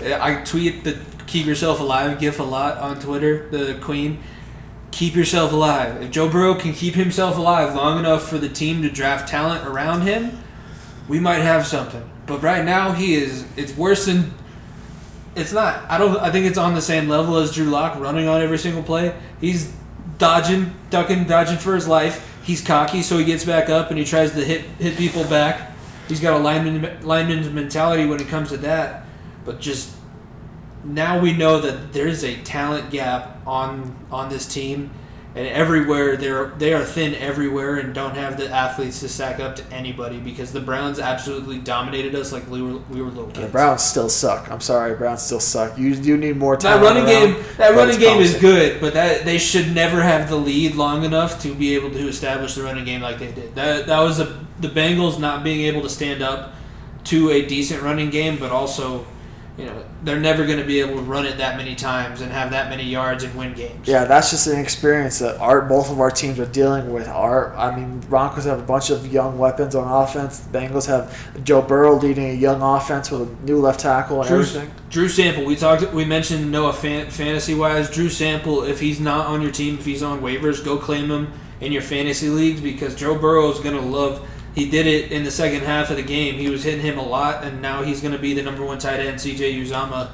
[0.00, 3.48] I tweet the "Keep Yourself Alive" gif a lot on Twitter.
[3.50, 4.22] The Queen,
[4.90, 6.02] keep yourself alive.
[6.02, 9.66] If Joe Burrow can keep himself alive long enough for the team to draft talent
[9.66, 10.38] around him,
[11.08, 12.08] we might have something.
[12.26, 13.44] But right now, he is.
[13.56, 14.32] It's worse than.
[15.34, 15.84] It's not.
[15.90, 16.16] I don't.
[16.18, 19.14] I think it's on the same level as Drew Lock running on every single play.
[19.40, 19.72] He's
[20.18, 22.32] dodging, ducking, dodging for his life.
[22.42, 25.72] He's cocky, so he gets back up and he tries to hit hit people back.
[26.08, 29.05] He's got a lineman lineman's mentality when it comes to that.
[29.46, 29.94] But just
[30.84, 34.90] now we know that there's a talent gap on on this team,
[35.34, 39.56] and everywhere they're they are thin everywhere and don't have the athletes to stack up
[39.56, 43.40] to anybody because the Browns absolutely dominated us like we were we were little kids.
[43.40, 44.50] The Browns still suck.
[44.50, 45.78] I'm sorry, Browns still suck.
[45.78, 49.24] You do need more That running around, game, that running game is good, but that
[49.24, 52.84] they should never have the lead long enough to be able to establish the running
[52.84, 53.54] game like they did.
[53.54, 56.54] That that was the the Bengals not being able to stand up
[57.04, 59.06] to a decent running game, but also,
[59.58, 62.30] you know, they're never going to be able to run it that many times and
[62.30, 63.88] have that many yards and win games.
[63.88, 67.08] Yeah, that's just an experience that our both of our teams are dealing with.
[67.08, 70.40] Our, I mean, Broncos have a bunch of young weapons on offense.
[70.40, 74.28] The Bengals have Joe Burrow leading a young offense with a new left tackle and
[74.28, 74.70] Drew, everything.
[74.90, 75.44] Drew Sample.
[75.46, 75.90] We talked.
[75.94, 77.90] We mentioned Noah fan, fantasy wise.
[77.90, 78.62] Drew Sample.
[78.62, 81.82] If he's not on your team, if he's on waivers, go claim him in your
[81.82, 84.28] fantasy leagues because Joe Burrow is gonna love.
[84.56, 86.36] He did it in the second half of the game.
[86.36, 89.00] He was hitting him a lot, and now he's gonna be the number one tight
[89.00, 89.20] end.
[89.20, 89.54] C.J.
[89.60, 90.08] Uzomah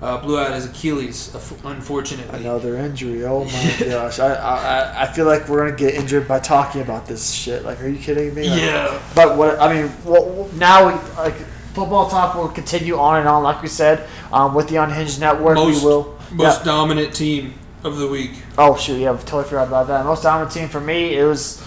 [0.00, 2.38] uh, blew out his Achilles, unf- unfortunately.
[2.38, 3.24] Another injury.
[3.24, 4.20] Oh my gosh!
[4.20, 7.64] I, I I feel like we're gonna get injured by talking about this shit.
[7.64, 8.48] Like, are you kidding me?
[8.48, 9.02] Like, Yeah.
[9.16, 11.34] But what I mean, well, now we, like
[11.74, 15.56] football talk will continue on and on, like we said, um, with the Unhinged Network.
[15.56, 16.16] Most we will.
[16.30, 16.64] most yeah.
[16.64, 18.30] dominant team of the week.
[18.56, 20.04] Oh shoot, yeah, I totally forgot about that.
[20.04, 21.60] Most dominant team for me, it was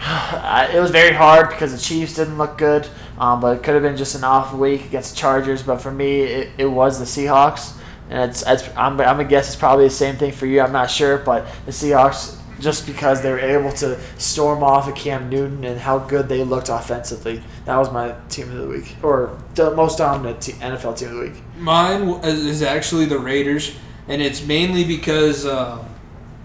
[0.72, 3.82] it was very hard because the Chiefs didn't look good, um, but it could have
[3.82, 5.62] been just an off week against the Chargers.
[5.62, 7.76] But for me, it, it was the Seahawks,
[8.08, 10.62] and it's, it's I'm, I'm gonna guess it's probably the same thing for you.
[10.62, 14.94] I'm not sure, but the Seahawks just because they were able to storm off of
[14.94, 17.42] Cam Newton and how good they looked offensively.
[17.64, 21.20] That was my team of the week, or the most dominant NFL team of the
[21.20, 21.42] week.
[21.58, 23.76] Mine is actually the Raiders,
[24.08, 25.84] and it's mainly because uh,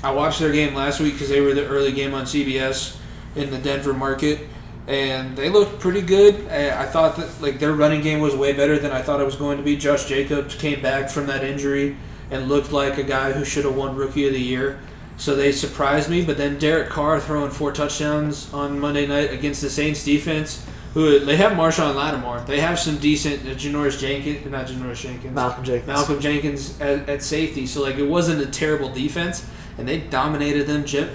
[0.04, 2.98] I watched their game last week because they were the early game on CBS
[3.36, 4.48] in the Denver market,
[4.88, 6.48] and they looked pretty good.
[6.48, 9.36] I, thought that like their running game was way better than I thought it was
[9.36, 9.76] going to be.
[9.76, 11.98] Josh Jacobs came back from that injury
[12.32, 14.80] and looked like a guy who should have won Rookie of the Year.
[15.18, 19.62] So they surprised me, but then Derek Carr throwing four touchdowns on Monday night against
[19.62, 20.66] the Saints defense.
[20.94, 22.40] Who they have Marshon Lattimore.
[22.48, 25.88] They have some decent uh, Janoris Jenkins, not Janoris Jenkins, Malcolm Jenkins.
[25.88, 27.68] Malcolm Jenkins at, at safety.
[27.68, 29.46] So like it wasn't a terrible defense,
[29.78, 30.86] and they dominated them.
[30.86, 31.10] Jim,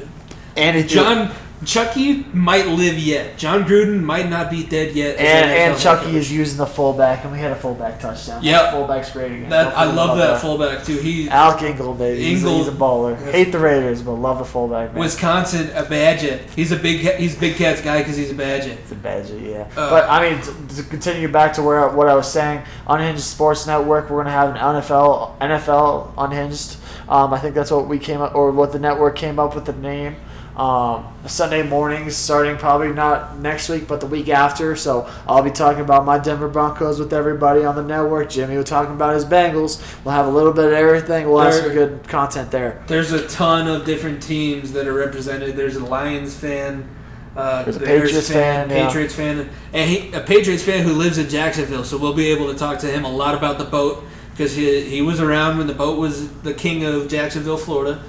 [0.55, 3.37] And it John Chucky might live yet.
[3.37, 5.19] Jon Gruden might not be dead yet.
[5.19, 6.15] And, and Chucky coach.
[6.15, 8.43] is using the fullback, and we had a fullback touchdown.
[8.43, 9.51] Yeah, fullback's great again.
[9.51, 10.97] That I love that fullback too.
[10.97, 12.23] He Alec Ingold, baby.
[12.23, 13.31] He's, a, Ingle- he's a baller.
[13.31, 14.93] Hate the Raiders, but love the fullback.
[14.93, 15.01] Man.
[15.01, 16.41] Wisconsin a Badger.
[16.57, 18.71] He's a big he's Big Cat's guy because he's a Badger.
[18.71, 19.69] It's a badger, yeah.
[19.77, 23.23] Uh, but I mean, to, to continue back to where what I was saying, Unhinged
[23.23, 26.77] Sports Network, we're gonna have an NFL NFL Unhinged.
[27.09, 29.67] Um, I think that's what we came up, or what the network came up with
[29.67, 30.17] the name.
[30.61, 34.77] Um, Sunday mornings, starting probably not next week, but the week after.
[34.77, 38.29] So I'll be talking about my Denver Broncos with everybody on the network.
[38.29, 39.81] Jimmy will talking about his Bengals.
[40.05, 41.31] We'll have a little bit of everything.
[41.31, 42.85] We'll have some good content there.
[42.89, 45.57] There's a ton of different teams that are represented.
[45.57, 46.87] There's a Lions fan.
[47.35, 48.87] Uh, He's a Bears Patriots fan, yeah.
[48.87, 51.85] Patriots fan, and he, a Patriots fan who lives in Jacksonville.
[51.85, 54.83] So we'll be able to talk to him a lot about the boat because he,
[54.83, 58.03] he was around when the boat was the king of Jacksonville, Florida.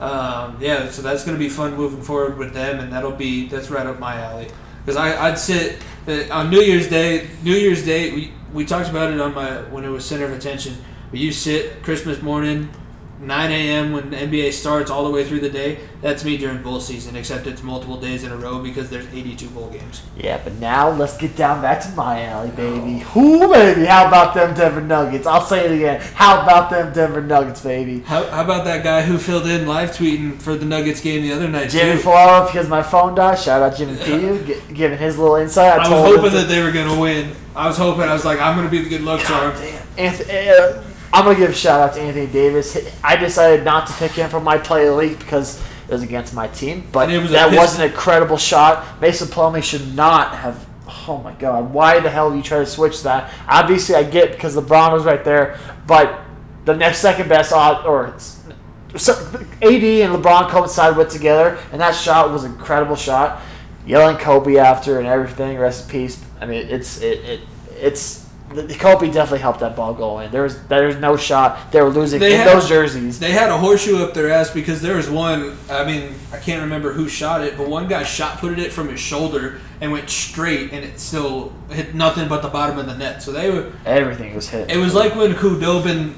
[0.00, 3.48] Um, yeah, so that's going to be fun moving forward with them, and that'll be
[3.48, 4.48] that's right up my alley.
[4.84, 7.28] Because I I'd sit uh, on New Year's Day.
[7.42, 10.32] New Year's Day, we, we talked about it on my when it was center of
[10.32, 10.76] attention.
[11.10, 12.68] But you sit Christmas morning,
[13.20, 13.92] 9 a.m.
[13.92, 15.78] when the NBA starts all the way through the day.
[16.00, 19.48] That's me during bowl season, except it's multiple days in a row because there's 82
[19.48, 20.02] bowl games.
[20.16, 23.04] Yeah, but now let's get down back to my alley, baby.
[23.14, 23.84] Whoo, baby.
[23.84, 25.26] How about them Denver Nuggets?
[25.26, 26.00] I'll say it again.
[26.14, 28.00] How about them Denver Nuggets, baby?
[28.00, 31.32] How, how about that guy who filled in live tweeting for the Nuggets game the
[31.32, 31.70] other night?
[31.70, 32.00] Jimmy?
[32.00, 33.38] Flora, because my phone died.
[33.40, 34.44] Shout out Jimmy P.
[34.46, 35.80] gi- giving his little insight.
[35.80, 37.34] I, I was hoping that they were going to win.
[37.56, 38.02] I was hoping.
[38.02, 39.52] I was like, I'm going to be the good luck charm.
[39.96, 40.82] Anthony, uh,
[41.12, 42.76] I'm gonna give a shout out to Anthony Davis.
[43.02, 46.02] I decided not to pick him for my play of the league because it was
[46.02, 49.00] against my team, but was that was an incredible shot.
[49.00, 50.66] Mason Plumlee should not have.
[51.06, 51.72] Oh my God!
[51.72, 53.32] Why the hell do you try to switch that?
[53.48, 56.20] Obviously, I get because LeBron was right there, but
[56.66, 58.14] the next second best odd or
[58.96, 59.12] so,
[59.62, 63.40] AD and LeBron coincided with together, and that shot was an incredible shot.
[63.86, 65.56] Yelling Kobe after and everything.
[65.58, 66.22] Rest in peace.
[66.40, 67.40] I mean, it's it, it
[67.76, 68.27] it's
[68.78, 70.30] Kobe definitely helped that ball go in.
[70.30, 71.70] There was there's no shot.
[71.70, 73.18] They were losing They in had- those jerseys.
[73.18, 75.56] They had a horseshoe up their ass because there was one.
[75.70, 78.88] I mean, I can't remember who shot it, but one guy shot put it from
[78.88, 82.96] his shoulder and went straight, and it still hit nothing but the bottom of the
[82.96, 83.22] net.
[83.22, 83.70] So they were.
[83.84, 84.70] Everything was hit.
[84.70, 86.14] It was like when Kudobin,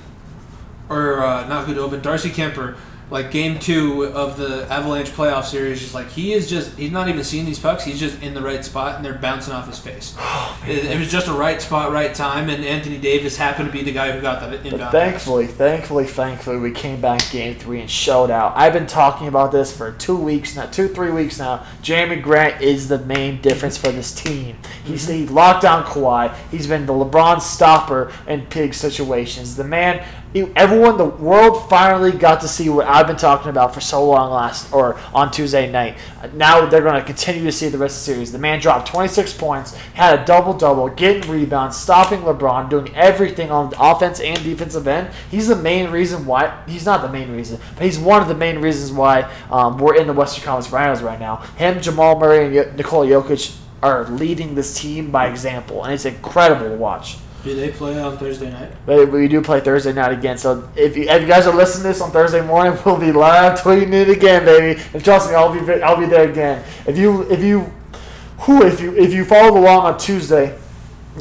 [0.89, 2.77] or uh, not Kudobin, Darcy Kuemper,
[3.11, 7.09] like game two of the Avalanche playoff series, just like he is just he's not
[7.09, 7.85] even seeing these pucks.
[7.85, 10.17] He's just in the right spot, and they're bouncing off his face.
[10.33, 13.73] Oh, it, it was just a right spot, right time, and Anthony Davis happened to
[13.73, 14.93] be the guy who got that But inbound.
[14.93, 18.53] thankfully, thankfully, thankfully, we came back game three and showed out.
[18.57, 21.67] I've been talking about this for two weeks now, two, three weeks now.
[21.83, 24.57] Jerami Grant is the main difference for this team.
[24.85, 25.13] He's mm-hmm.
[25.13, 26.35] he locked down Kawhi.
[26.51, 29.57] He's been the LeBron stopper in pig situations.
[29.57, 30.05] The man,
[30.35, 34.31] everyone, the world finally got to see what I've been talking about for so long
[34.31, 35.99] last or on Tuesday night.
[36.35, 38.33] Now they're going to continue to see the rest of the series.
[38.33, 43.51] The man dropped 26 points, had a double double, getting rebounds, stopping LeBron, doing everything
[43.51, 45.13] on the offense and defensive end.
[45.31, 46.63] He's the main reason why.
[46.67, 49.97] He's not the main reason, but he's one of the main reasons why um, we're
[49.97, 51.37] in the Western Conference Finals right now.
[51.57, 56.69] Him, Jamal Murray, and Nikola Jokic are leading this team by example, and it's incredible
[56.69, 57.17] to watch.
[57.43, 58.71] Do they play on Thursday night?
[58.87, 60.37] We do play Thursday night again.
[60.37, 63.13] So if you, if you guys are listening to this on Thursday morning, we'll be
[63.13, 64.81] live tweeting it again, baby.
[64.93, 66.63] And trust me, I'll be I'll be there again.
[66.87, 67.73] If you if you
[68.41, 70.59] who if you if you followed along on Tuesday,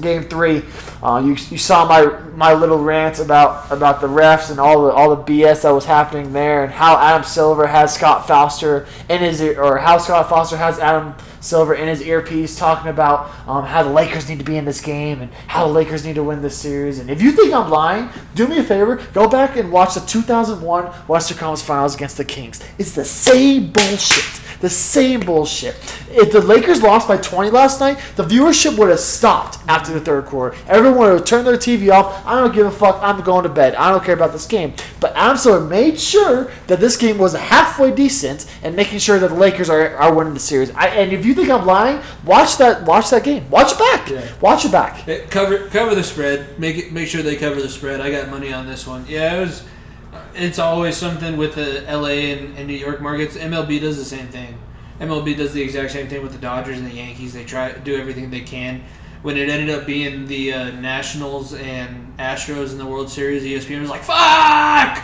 [0.02, 0.64] game three,
[1.02, 4.92] uh, you you saw my my little rant about about the refs and all the
[4.92, 9.20] all the BS that was happening there, and how Adam Silver has Scott Foster in
[9.22, 13.84] his or how Scott Foster has Adam Silver in his earpiece talking about um, how
[13.84, 16.42] the Lakers need to be in this game and how the Lakers need to win
[16.42, 17.00] this series.
[17.00, 20.02] And if you think I'm lying, do me a favor, go back and watch the
[20.02, 22.62] 2001 Western Conference Finals against the Kings.
[22.78, 24.42] It's the same bullshit.
[24.60, 25.76] The same bullshit.
[26.10, 30.02] If the Lakers lost by 20 last night, the viewership would have stopped after the
[30.02, 30.58] third quarter.
[30.68, 32.26] Everyone would have turned their TV off.
[32.26, 33.00] I don't give a fuck.
[33.02, 33.76] I'm going to bed.
[33.76, 34.74] I don't care about this game.
[35.00, 39.30] But Adam Silver made sure that this game was halfway decent and making sure that
[39.30, 40.72] the Lakers are, are winning the series.
[40.72, 43.50] I, and if you think I'm lying, watch that watch that game.
[43.50, 44.10] Watch it back.
[44.10, 44.28] Yeah.
[44.42, 44.98] Watch it back.
[44.98, 46.60] Hey, cover cover the spread.
[46.60, 48.02] Make it make sure they cover the spread.
[48.02, 49.06] I got money on this one.
[49.08, 49.66] Yeah, it was.
[50.36, 53.38] It's always something with the LA and, and New York markets.
[53.38, 54.58] MLB does the same thing.
[55.00, 57.34] MLB does the exact same thing with the Dodgers and the Yankees.
[57.34, 58.84] They try do everything they can.
[59.22, 63.82] When it ended up being the uh, Nationals and Astros in the World Series, ESPN
[63.82, 65.04] was like, "Fuck!"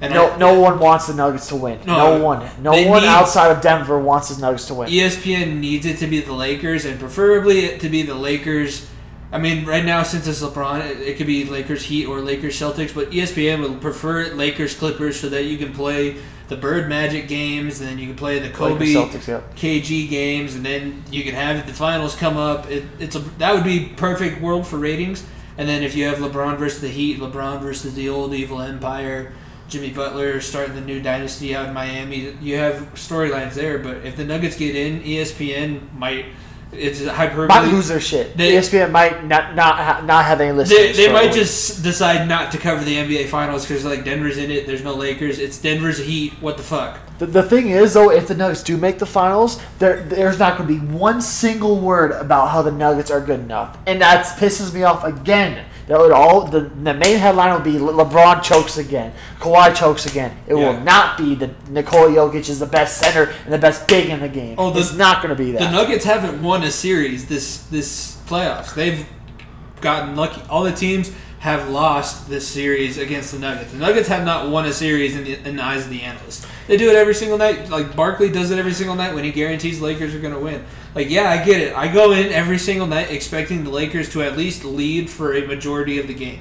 [0.00, 1.78] And No, I- no one wants the Nuggets to win.
[1.86, 2.48] No, No, one.
[2.62, 4.88] No one need- outside of Denver wants the Nuggets to win.
[4.90, 8.86] ESPN needs it to be the Lakers, and preferably it to be the Lakers.
[9.32, 12.58] I mean, right now since it's LeBron, it, it could be Lakers Heat or Lakers
[12.58, 16.18] Celtics, but ESPN would prefer Lakers Clippers so that you can play
[16.48, 19.56] the Bird Magic games, and then you can play the Kobe Celtics, yep.
[19.56, 22.70] KG games, and then you can have the finals come up.
[22.70, 25.24] It, it's a that would be perfect world for ratings.
[25.56, 29.32] And then if you have LeBron versus the Heat, LeBron versus the old evil empire,
[29.68, 33.78] Jimmy Butler starting the new dynasty out in Miami, you have storylines there.
[33.78, 36.26] But if the Nuggets get in, ESPN might.
[36.72, 37.48] It's hyperbole.
[37.48, 38.36] Might lose their shit.
[38.36, 40.96] They- ESPN might not not ha- not have any listeners.
[40.96, 44.50] They, they might just decide not to cover the NBA Finals because like Denver's in
[44.50, 44.66] it.
[44.66, 45.38] There's no Lakers.
[45.38, 46.32] It's Denver's Heat.
[46.40, 46.98] What the fuck?
[47.18, 50.56] The, the thing is, though, if the Nuggets do make the finals, there there's not
[50.56, 54.24] going to be one single word about how the Nuggets are good enough, and that
[54.38, 58.42] pisses me off again That would all the, the main headline will be Le- LeBron
[58.42, 60.36] chokes again, Kawhi chokes again.
[60.46, 60.70] It Yeah.
[60.70, 64.20] will not be the Nikola Jokic is the best center and the best big in
[64.20, 64.54] the game.
[64.58, 65.58] Oh, the- it's not going to be that.
[65.60, 68.74] The Nuggets haven't won a series this this playoffs.
[68.74, 69.04] They've
[69.80, 70.40] gotten lucky.
[70.48, 71.10] All the teams
[71.40, 73.72] have lost this series against the Nuggets.
[73.72, 76.46] The Nuggets have not won a series in the, in the eyes of the analysts.
[76.68, 77.68] They do it every single night.
[77.68, 80.64] Like Barkley does it every single night when he guarantees Lakers are going to win.
[80.94, 81.74] Like, yeah, I get it.
[81.74, 85.46] I go in every single night expecting the Lakers to at least lead for a
[85.46, 86.40] majority of the game.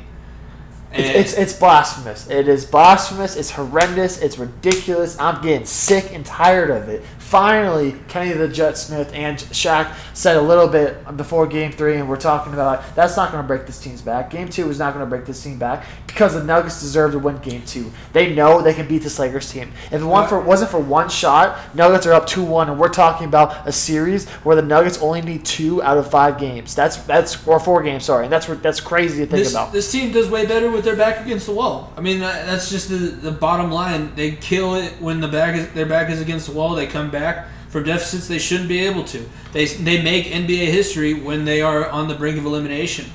[0.92, 2.30] And It's, it's it's blasphemous.
[2.30, 3.38] It is blasphemous.
[3.38, 4.18] It's horrendous.
[4.18, 5.18] It's ridiculous.
[5.20, 7.02] I'm getting sick and tired of it.
[7.32, 12.10] Finally, Kenny the Jet Smith and Shaq said a little bit before Game Three, and
[12.10, 14.30] we're talking about that's not going to break this team's back.
[14.30, 17.20] Game Two is not going to break this team back because the Nuggets deserve to
[17.20, 17.90] win Game Two.
[18.12, 19.72] They know they can beat this Lakers team.
[19.94, 22.90] If it wasn't for, wasn't for one shot, Nuggets are up two one, and we're
[22.90, 26.76] talking about a series where the Nuggets only need two out of five games.
[26.76, 28.04] That's that's or four games.
[28.04, 29.72] Sorry, and that's that's crazy to think this, about.
[29.72, 31.94] this team does way better with their back against the wall.
[31.96, 34.16] I mean, that- that's just the, the bottom line.
[34.16, 36.76] They kill it when the back is, their back is against the wall.
[36.76, 37.21] They come back
[37.70, 39.30] from deficits they shouldn't be able to.
[39.54, 43.06] They they make NBA history when they are on the brink of elimination.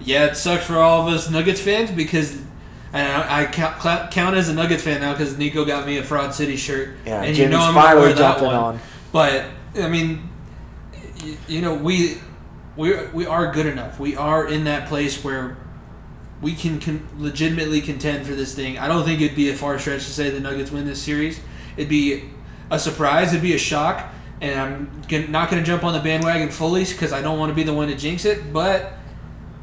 [0.00, 2.42] Yeah, it sucks for all of us Nuggets fans because.
[2.92, 6.02] And I, I count, count as a Nuggets fan now because Nico got me a
[6.02, 8.54] Fraud City shirt, Yeah, and you know I'm gonna wear that one.
[8.54, 8.80] on.
[9.12, 9.44] But
[9.78, 10.30] I mean,
[11.48, 12.18] you know, we
[12.76, 13.98] we we are good enough.
[13.98, 15.56] We are in that place where
[16.40, 18.78] we can con- legitimately contend for this thing.
[18.78, 21.40] I don't think it'd be a far stretch to say the Nuggets win this series.
[21.76, 22.24] It'd be
[22.70, 23.32] a surprise.
[23.32, 27.12] It'd be a shock, and I'm not going to jump on the bandwagon fully because
[27.12, 28.52] I don't want to be the one to jinx it.
[28.52, 28.92] But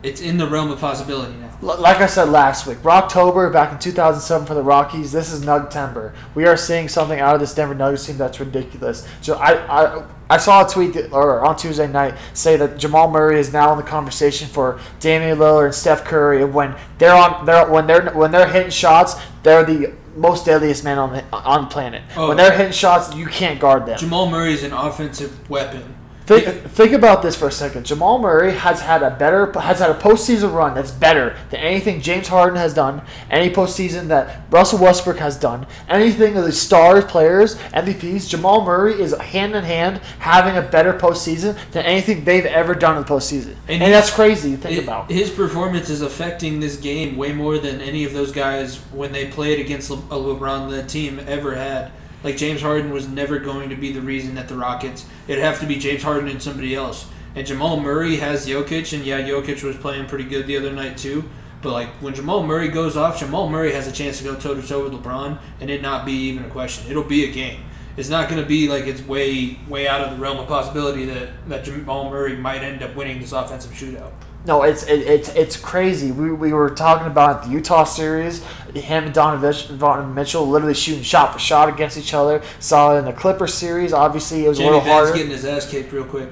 [0.04, 1.50] it's in the realm of possibility now.
[1.62, 5.14] Like I said last week, October back in 2007 for the Rockies.
[5.14, 6.14] This is Nugtember.
[6.36, 9.08] We are seeing something out of this Denver Nuggets team that's ridiculous.
[9.22, 13.10] So I, I, I saw a tweet that, or on Tuesday night say that Jamal
[13.10, 16.44] Murray is now in the conversation for Damian Lillard and Steph Curry.
[16.44, 20.98] When they're on, they're when they're when they're hitting shots, they're the most deadliest man
[20.98, 22.04] on the on planet.
[22.16, 22.30] Oh.
[22.30, 23.98] When they're hitting shots, you can't guard them.
[23.98, 25.96] Jamal Murray is an offensive weapon.
[26.26, 27.86] Think, think about this for a second.
[27.86, 32.00] Jamal Murray has had a better has had a postseason run that's better than anything
[32.00, 37.04] James Harden has done, any postseason that Russell Westbrook has done, anything of the stars,
[37.06, 38.30] players, MVPs.
[38.30, 42.96] Jamal Murray is hand in hand having a better postseason than anything they've ever done
[42.96, 45.12] in the postseason, And and, that's crazy to think It- about.
[45.12, 49.26] His performance is affecting this game way more than any of those guys when they
[49.28, 51.92] played against a uh, LeBron-led team ever had.
[52.24, 55.06] Like James Harden was never going to be the reason that the Rockets.
[55.28, 57.08] It'd have to be James Harden and somebody else.
[57.36, 60.98] And Jamal Murray has Jokic, and yeah, Jokic was playing pretty good the other night
[60.98, 61.30] too.
[61.62, 64.54] But like when Jamal Murray goes off, Jamal Murray has a chance to go toe
[64.54, 66.90] to toe with LeBron, and it not be even a question.
[66.90, 67.64] It'll be a game.
[67.96, 71.06] It's not going to be like it's way way out of the realm of possibility
[71.06, 74.12] that that Jamal Murray might end up winning this offensive shootout.
[74.46, 76.12] No, it's it, it's it's crazy.
[76.12, 78.44] We, we were talking about the Utah series.
[78.74, 82.42] Him and Donovan Mitchell literally shooting shot for shot against each other.
[82.60, 83.94] Saw it in the Clippers series.
[83.94, 85.14] Obviously, it was a Jamie little Ben's harder.
[85.14, 86.30] getting his ass kicked real quick.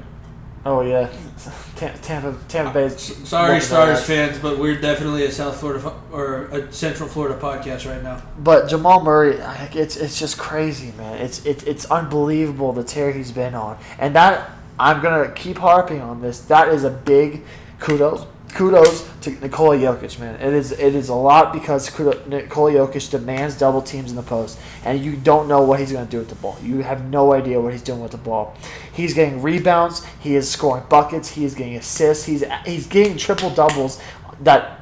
[0.64, 1.10] Oh yeah,
[1.76, 2.90] Tampa Tampa Bay.
[2.90, 8.04] Sorry, Stars fans, but we're definitely a South Florida or a Central Florida podcast right
[8.04, 8.22] now.
[8.38, 9.38] But Jamal Murray,
[9.74, 11.18] it's it's just crazy, man.
[11.20, 16.02] It's it's it's unbelievable the tear he's been on, and that I'm gonna keep harping
[16.02, 16.42] on this.
[16.42, 17.44] That is a big
[17.82, 20.36] kudos kudos to Nikola Jokic, man.
[20.36, 21.90] It is it is a lot because
[22.28, 26.06] Nikola Jokic demands double teams in the post, and you don't know what he's gonna
[26.06, 26.58] do with the ball.
[26.62, 28.56] You have no idea what he's doing with the ball.
[28.94, 30.06] He's getting rebounds.
[30.20, 31.30] He is scoring buckets.
[31.30, 32.26] He is getting assists.
[32.26, 34.02] He's he's getting triple doubles
[34.42, 34.81] that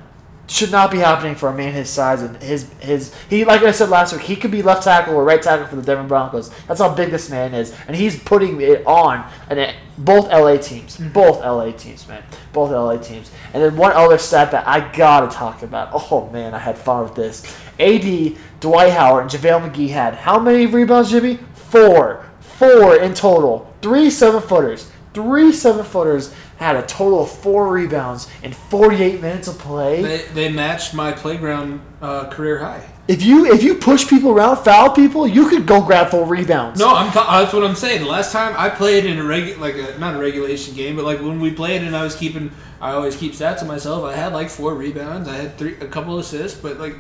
[0.50, 3.72] should not be happening for a man his size and his his he like I
[3.72, 6.50] said last week he could be left tackle or right tackle for the Denver Broncos.
[6.68, 10.58] That's how big this man is, and he's putting it on and it, both LA
[10.58, 11.10] teams, mm-hmm.
[11.10, 13.32] both LA teams, man, both LA teams.
[13.54, 15.90] And then one other stat that I gotta talk about.
[15.94, 17.56] Oh man, I had fun with this.
[17.80, 21.38] AD Dwight Howard and JaVale McGee had how many rebounds, Jimmy?
[21.54, 23.72] Four, four in total.
[23.82, 24.92] Three seven footers.
[25.14, 30.02] Three seven footers had a total of four rebounds in 48 minutes of play.
[30.02, 32.86] They, they matched my playground uh, career high.
[33.08, 36.80] If you if you push people around, foul people, you could go grab full rebounds.
[36.80, 38.02] No, I'm ta- that's what I'm saying.
[38.02, 41.06] The last time I played in a regu- like a, not a regulation game, but
[41.06, 44.04] like when we played and I was keeping, I always keep stats of myself.
[44.04, 45.28] I had like four rebounds.
[45.28, 46.98] I had three, a couple assists, but like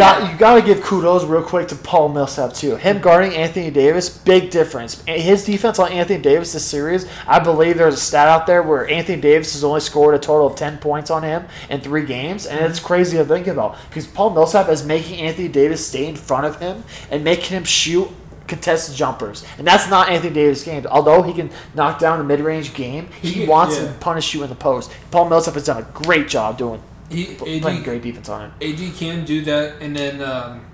[0.00, 2.76] Got you got to give kudos real quick to Paul Millsap too.
[2.76, 5.02] Him guarding Anthony Davis, big difference.
[5.06, 8.88] His defense on Anthony Davis this series, I believe there's a stat out there where
[8.88, 12.46] Anthony Davis has only scored a total of ten points on him in three games,
[12.46, 16.16] and it's crazy to think about because Paul Millsap is making Anthony Davis stay in
[16.16, 18.08] front of him and making him shoot
[18.46, 20.84] contested jumpers, and that's not Anthony Davis' game.
[20.90, 23.86] Although he can knock down the mid-range game, he, He- wants yeah.
[23.86, 24.90] to punish you in the post.
[25.10, 28.52] Paul Millsap has done a great job doing He playing great defense on him.
[28.62, 30.64] AD can do that, and then um,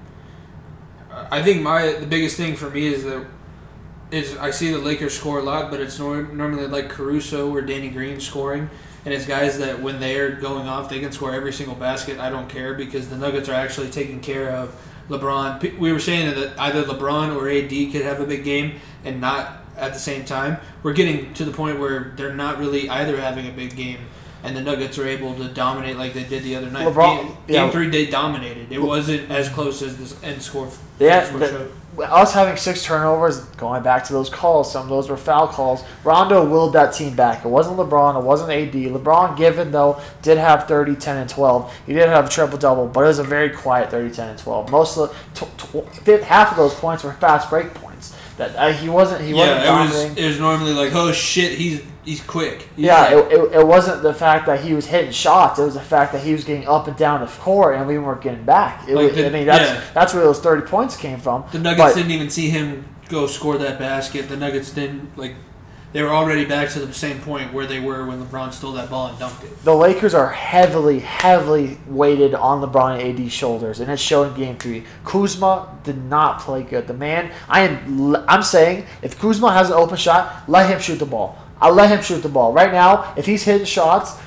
[1.30, 3.26] I think my the biggest thing for me is that
[4.11, 7.61] is I see the Lakers score a lot, but it's nor- normally like Caruso or
[7.62, 8.70] Danny Green scoring,
[9.05, 12.18] and it's guys that when they're going off, they can score every single basket.
[12.18, 14.74] I don't care because the Nuggets are actually taking care of
[15.09, 15.78] LeBron.
[15.78, 19.59] We were saying that either LeBron or AD could have a big game and not
[19.76, 20.59] at the same time.
[20.82, 24.01] We're getting to the point where they're not really either having a big game.
[24.45, 26.87] And the Nuggets are able to dominate like they did the other night.
[26.87, 27.62] LeBron- game, yeah.
[27.62, 28.70] game three, they dominated.
[28.70, 30.68] It wasn't as close as this end score.
[30.99, 31.68] Yeah, score the-
[32.05, 35.82] us having six turnovers, going back to those calls, some of those were foul calls.
[36.05, 37.45] Rondo willed that team back.
[37.45, 38.74] It wasn't LeBron, it wasn't AD.
[38.91, 41.72] LeBron, given though, did have 30, 10, and 12.
[41.87, 44.39] He did have a triple double, but it was a very quiet 30, 10, and
[44.39, 44.70] 12.
[44.70, 47.86] Most of the, tw- tw- half of those points were fast break points.
[48.37, 49.22] That uh, he wasn't.
[49.22, 50.16] He wasn't it was.
[50.18, 52.68] It was normally like, oh shit, he's he's quick.
[52.76, 55.59] He's Yeah, like- it, it, it wasn't the fact that he was hitting shots.
[55.59, 57.99] It was the fact that he was getting up and down the court, and we
[57.99, 58.87] weren't getting back.
[58.89, 59.82] It Like was, the- I mean, that's yeah.
[59.95, 61.45] that's where those thirty points came from.
[61.53, 64.28] the Nuggets But- didn't even see him go score that basket.
[64.28, 65.34] The Nuggets didn't like.
[65.97, 68.90] They were already back to the same point where they were when LeBron stole that
[68.90, 69.64] ball and dunked it.
[69.64, 74.34] the Lakers are heavily, heavily weighted on LeBron and AD's shoulders, and it's showed in
[74.34, 74.84] Game Three.
[75.07, 76.86] Kuzma did not play good.
[76.86, 80.99] The man, I am, I'm saying, if Kuzma has an open shot, let him shoot
[80.99, 81.38] the ball.
[81.62, 83.14] I'll let him shoot the ball right now.
[83.16, 84.18] If he's hitting shots,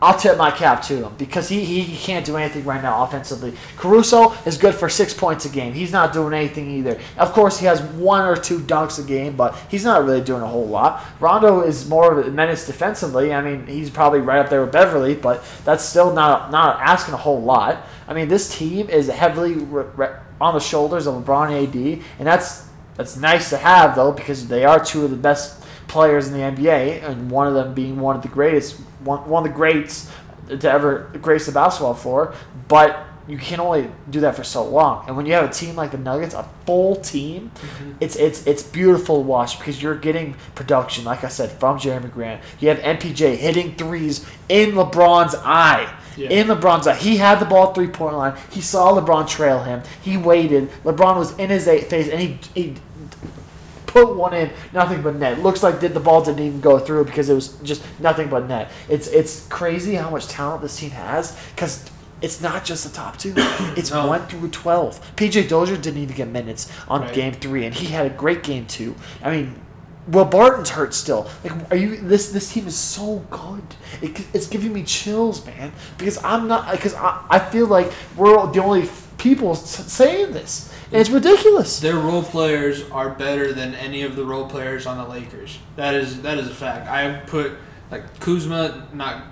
[0.00, 3.54] I'll tip my cap to him because he, he, can't do anything right now offensively.
[3.78, 5.72] Caruso is good for six points a game.
[5.72, 7.00] He's not doing anything either.
[7.16, 10.42] Of course, he has one or two dunks a game, but he's not really doing
[10.42, 11.02] a whole lot.
[11.18, 13.32] Rondo is more of a menace defensively.
[13.32, 17.14] I mean, he's probably right up there with Beverley, but that's still not not asking
[17.14, 17.86] a whole lot.
[18.06, 22.26] I mean, this team is heavily re- re- on the shoulders of LeBron AD, and
[22.26, 26.34] that's that's nice to have though because they are two of the best players in
[26.34, 29.56] the NBA, and one of them being one of the greatest, one, one of the
[29.56, 30.10] greats
[30.48, 32.34] to ever grace the basketball floor.
[32.68, 35.04] But you can only do that for so long.
[35.06, 37.92] And when you have a team like the Nuggets, a full team, mm-hmm.
[38.00, 42.12] it's it's it's beautiful to watch because you're getting production, like I said, from Jerami
[42.12, 42.42] Grant.
[42.60, 45.92] You have MPJ hitting threes in LeBron's eye.
[46.16, 46.30] Yeah.
[46.30, 46.94] In LeBron's eye.
[46.94, 48.38] He had the ball three point line.
[48.50, 49.82] He saw LeBron trail him.
[50.00, 50.70] He waited.
[50.84, 52.74] LeBron was in his face and he, he
[54.04, 55.40] put one in, nothing but net.
[55.42, 58.46] Looks like did the ball didn't even go through because it was just nothing but
[58.46, 58.70] net.
[58.88, 61.84] It's it's crazy how much talent this team has because
[62.20, 63.32] it's not just the top two.
[63.76, 64.06] It's No.
[64.06, 65.00] one through twelve.
[65.16, 67.14] PJ Dozier didn't even get minutes on Right.
[67.14, 68.94] game three, and he had a great game two.
[69.22, 69.54] I mean.
[70.08, 71.28] Will Barton's hurt still.
[71.42, 71.96] Like, are you?
[71.96, 73.64] This this team is so good.
[74.00, 75.72] It, it's giving me chills, man.
[75.98, 76.70] Because I'm not.
[76.70, 78.88] Because I, I feel like we're the only
[79.18, 81.80] people saying this, and it's ridiculous.
[81.80, 85.58] Their role players are better than any of the role players on the Lakers.
[85.76, 86.88] That is that is a fact.
[86.88, 87.52] I put
[87.90, 89.24] like Kuzma not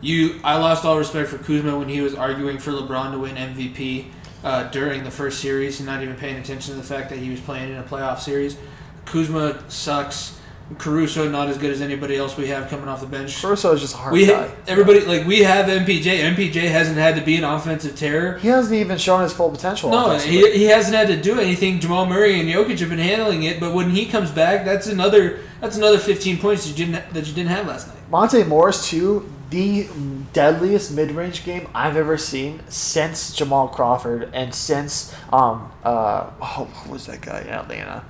[0.00, 0.40] you.
[0.44, 4.06] I lost all respect for Kuzma when he was arguing for LeBron to win MVP
[4.44, 7.30] uh, during the first series and not even paying attention to the fact that he
[7.30, 8.56] was playing in a playoff series.
[9.04, 10.38] Kuzma sucks.
[10.78, 13.40] Caruso not as good as anybody else we have coming off the bench.
[13.40, 14.50] Caruso is just a hard We guy.
[14.66, 16.34] everybody like we have MPJ.
[16.34, 18.38] MPJ hasn't had to be an offensive terror.
[18.38, 19.90] He hasn't even shown his full potential.
[19.90, 21.80] No, he, he hasn't had to do anything.
[21.80, 25.40] Jamal Murray and Jokic have been handling it, but when he comes back, that's another
[25.60, 27.96] that's another 15 points you didn't that you didn't have last night.
[28.10, 29.86] Monte Morris too, the
[30.32, 36.92] deadliest mid-range game I've ever seen since Jamal Crawford and since um uh oh who
[36.92, 38.04] was that guy in Atlanta?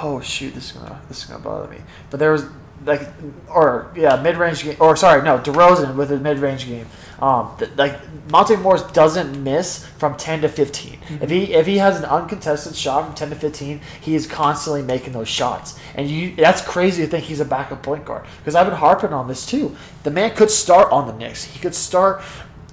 [0.00, 1.78] Oh shoot, this is gonna this is gonna bother me.
[2.10, 2.46] But there was
[2.84, 3.08] like
[3.48, 6.86] or yeah mid-range game or sorry no DeRozan with a mid-range game.
[7.20, 11.78] Um, th- like Monte Morris doesn't miss from ten to 15 If he if he
[11.78, 16.08] has an uncontested shot from ten to fifteen, he is constantly making those shots, and
[16.10, 19.28] you that's crazy to think he's a backup point guard because I've been harping on
[19.28, 19.76] this too.
[20.02, 21.44] The man could start on the Knicks.
[21.44, 22.22] He could start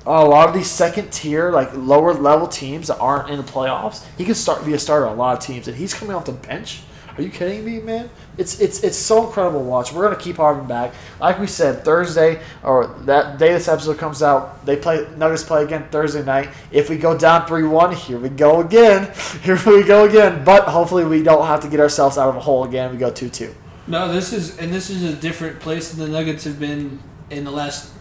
[0.05, 4.05] a lot of these second tier like lower level teams that aren't in the playoffs.
[4.17, 6.25] He could start be a starter on a lot of teams, and he's coming off
[6.25, 6.81] the bench.
[7.19, 8.09] Are you kidding me, man?
[8.37, 9.91] It's it's it's so incredible to watch.
[9.91, 10.93] We're gonna keep harping back.
[11.19, 15.65] Like we said, Thursday or that day this episode comes out, they play Nuggets play
[15.65, 16.47] again Thursday night.
[16.71, 19.11] If we go down three one, here we go again.
[19.43, 20.45] Here we go again.
[20.45, 22.89] But hopefully we don't have to get ourselves out of a hole again.
[22.89, 23.53] We go two two.
[23.85, 27.43] No, this is and this is a different place than the Nuggets have been in
[27.43, 27.91] the last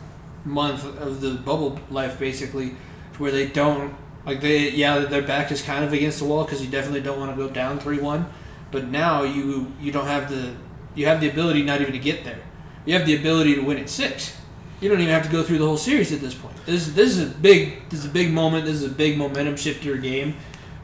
[0.45, 2.77] month of the bubble life, basically,
[3.19, 6.65] where they don't like they yeah their back is kind of against the wall because
[6.65, 8.31] you definitely don't want to go down three one,
[8.71, 10.55] but now you you don't have the
[10.95, 12.41] you have the ability not even to get there.
[12.85, 14.37] You have the ability to win at six.
[14.81, 16.57] You don't even have to go through the whole series at this point.
[16.67, 18.65] This this is a big this is a big moment.
[18.65, 20.37] This is a big momentum shift to your game.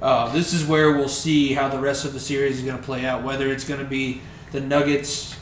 [0.03, 2.83] Uh, this is where we'll see how the rest of the series is going to
[2.83, 3.23] play out.
[3.23, 4.21] Whether it's going to be
[4.53, 5.37] the Nuggets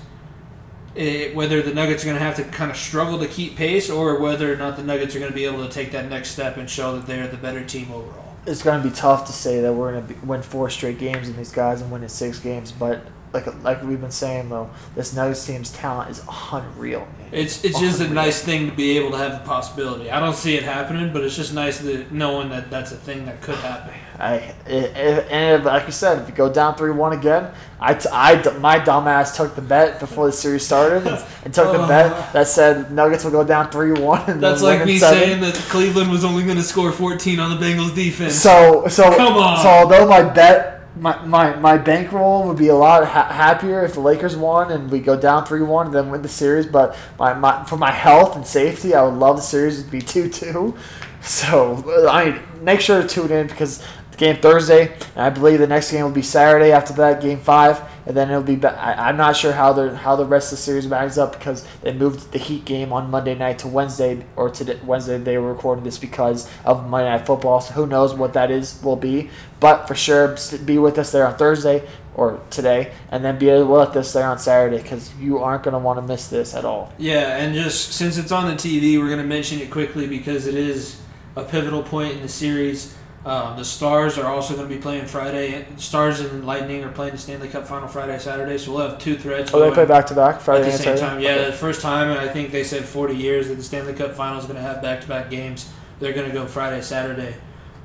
[0.96, 3.90] eh, whether the Nuggets are going to have to kind of struggle to keep pace,
[3.90, 6.30] or whether or not the Nuggets are going to be able to take that next
[6.30, 8.31] step and show that they're the better team overall.
[8.44, 11.28] It's going to be tough to say that we're going to win four straight games
[11.28, 14.68] and these guys and win in six games, but like like we've been saying though,
[14.94, 16.22] this Nuggets team's talent is
[16.52, 17.00] unreal.
[17.00, 17.28] Man.
[17.32, 20.10] It's it's just a nice thing to be able to have the possibility.
[20.10, 23.24] I don't see it happening, but it's just nice that knowing that that's a thing
[23.26, 23.94] that could happen.
[24.18, 27.94] I if, and if, like you said, if you go down three one again, I,
[27.94, 31.72] t- I d- my dumbass took the bet before the series started and, and took
[31.72, 34.38] the bet that said Nuggets will go down three one.
[34.40, 35.18] That's like me seven.
[35.18, 38.34] saying that Cleveland was only going to score 14 on the Bengals defense.
[38.34, 39.62] So so Come on.
[39.62, 43.94] so although my bet my, my, my bankroll would be a lot ha- happier if
[43.94, 46.66] the Lakers won and we go down three one and then win the series.
[46.66, 50.00] But my, my for my health and safety, I would love the series to be
[50.00, 50.76] two two.
[51.24, 53.78] So I make sure to tune in because
[54.10, 56.72] the game Thursday, and I believe the next game will be Saturday.
[56.72, 58.56] After that, game five, and then it'll be.
[58.56, 61.32] ba- I, I'm not sure how the how the rest of the series bags up
[61.32, 65.18] because they moved the Heat game on Monday night to Wednesday or to Wednesday.
[65.18, 67.60] They were recording this because of Monday Night Football.
[67.60, 69.30] So who knows what that is will be.
[69.60, 73.96] But for sure, be with us there on Thursday or today, and then be with
[73.96, 76.92] us there on Saturday because you aren't going to want to miss this at all.
[76.98, 80.46] Yeah, and just since it's on the TV, we're going to mention it quickly because
[80.46, 81.00] it is
[81.36, 82.94] a pivotal point in the series.
[83.24, 85.64] Um, the Stars are also going to be playing Friday.
[85.76, 88.58] Stars and Lightning are playing the Stanley Cup Final Friday, Saturday.
[88.58, 89.52] So we'll have two threads.
[89.54, 91.00] Oh, they play back to back Friday at the and same Saturday.
[91.00, 91.20] time.
[91.20, 94.14] Yeah, the first time, and I think they said 40 years that the Stanley Cup
[94.14, 95.70] Final is going to have back-to-back games.
[96.00, 97.36] They're going to go Friday, Saturday.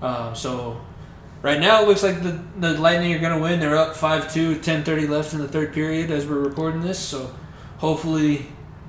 [0.01, 0.81] Um, so
[1.43, 3.59] right now, it looks like the, the Lightning are going to win.
[3.59, 6.97] They're up 5-2, 10:30 left in the third period as we're recording this.
[6.97, 7.31] So
[7.77, 8.47] hopefully,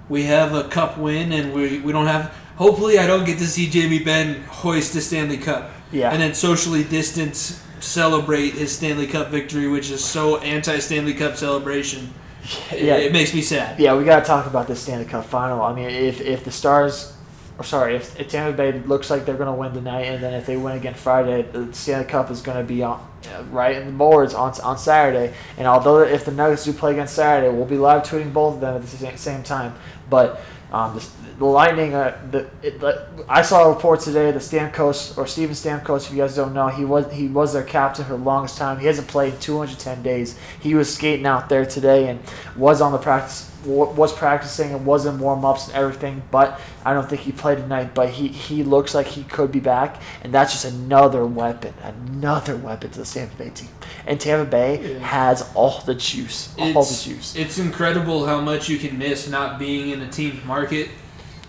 [0.09, 2.34] we have a cup win, and we we don't have.
[2.57, 6.11] Hopefully, I don't get to see Jamie Benn hoist the Stanley Cup Yeah.
[6.11, 12.12] and then socially distance celebrate his Stanley Cup victory, which is so anti-Stanley Cup celebration.
[12.72, 12.97] It- Yeah.
[12.97, 13.78] it makes me sad.
[13.78, 15.61] Yeah, we got to talk about this Stanley Cup final.
[15.62, 17.12] I mean, if if the Stars,
[17.59, 20.34] or sorry, if, if Tampa Bay looks like they're going to win tonight, and then
[20.34, 22.99] if they win again Friday, the Stanley Cup is going to be on
[23.34, 25.34] uh, right in the boards on on Saturday.
[25.59, 28.61] And although if the Nuggets do play against Saturday, we'll be live tweeting both of
[28.61, 29.74] them at the same time.
[30.09, 30.41] But
[30.72, 30.99] um,
[31.39, 34.30] the, Lightning, uh, the, it, the I saw a report today.
[34.32, 37.62] The Stamkos or Steven Stamkos, if you guys don't know, he was he was their
[37.62, 38.78] captain for the longest time.
[38.78, 40.36] He hasn't played in 210 days.
[40.61, 42.20] He was skating out there today and
[42.57, 46.22] was on the practice was practicing and was in warm ups and everything.
[46.30, 47.95] But I don't think he played tonight.
[47.95, 52.57] But he he looks like he could be back, and that's just another weapon, another
[52.57, 53.68] weapon to the Tampa Bay team.
[54.07, 54.99] And Tampa Bay Yeah.
[55.01, 57.36] has all the juice, all It's, the juice.
[57.36, 60.89] it's incredible how much you can miss not being in a team market.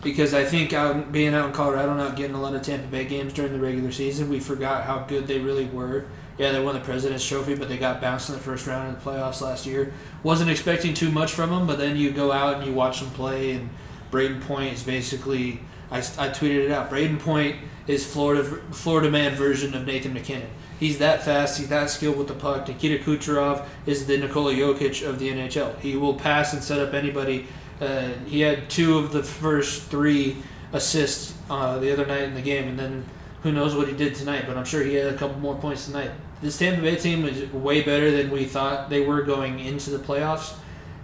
[0.02, 3.06] Because I think out being out in Colorado, not getting a lot of Tampa Bay
[3.06, 6.06] games during the regular season, we forgot how good they really were.
[6.38, 9.04] Yeah, they won the President's Trophy, but they got bounced in the first round of
[9.04, 9.93] the playoffs last year.
[10.24, 13.10] Wasn't expecting too much from them, but then you go out and you watch them
[13.10, 13.70] play, and
[14.12, 15.62] Brayden Point is basically.
[15.91, 16.89] I, I tweeted it out.
[16.89, 17.56] Brayden Point
[17.88, 20.50] is Florida Florida man version of Nathan MacKinnon.
[20.80, 21.58] He's that fast.
[21.58, 22.68] He's that skilled with the puck.
[22.68, 25.78] Nikita Kucherov is the Nikola Jokic of the NHL.
[25.80, 27.47] He will pass and set up anybody.
[27.80, 30.38] Uh, he had two of the first three
[30.74, 33.06] assists uh, the other night in the game, and then
[33.44, 34.46] who knows what he did tonight.
[34.48, 36.12] But I'm sure he had a couple more points tonight.
[36.42, 39.98] This Tampa Bay team is way better than we thought they were going into the
[39.98, 40.56] playoffs.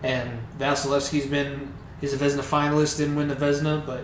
[0.04, 4.02] And Vasilevskiy's been he's a Vezina finalist, didn't win the Vezina, but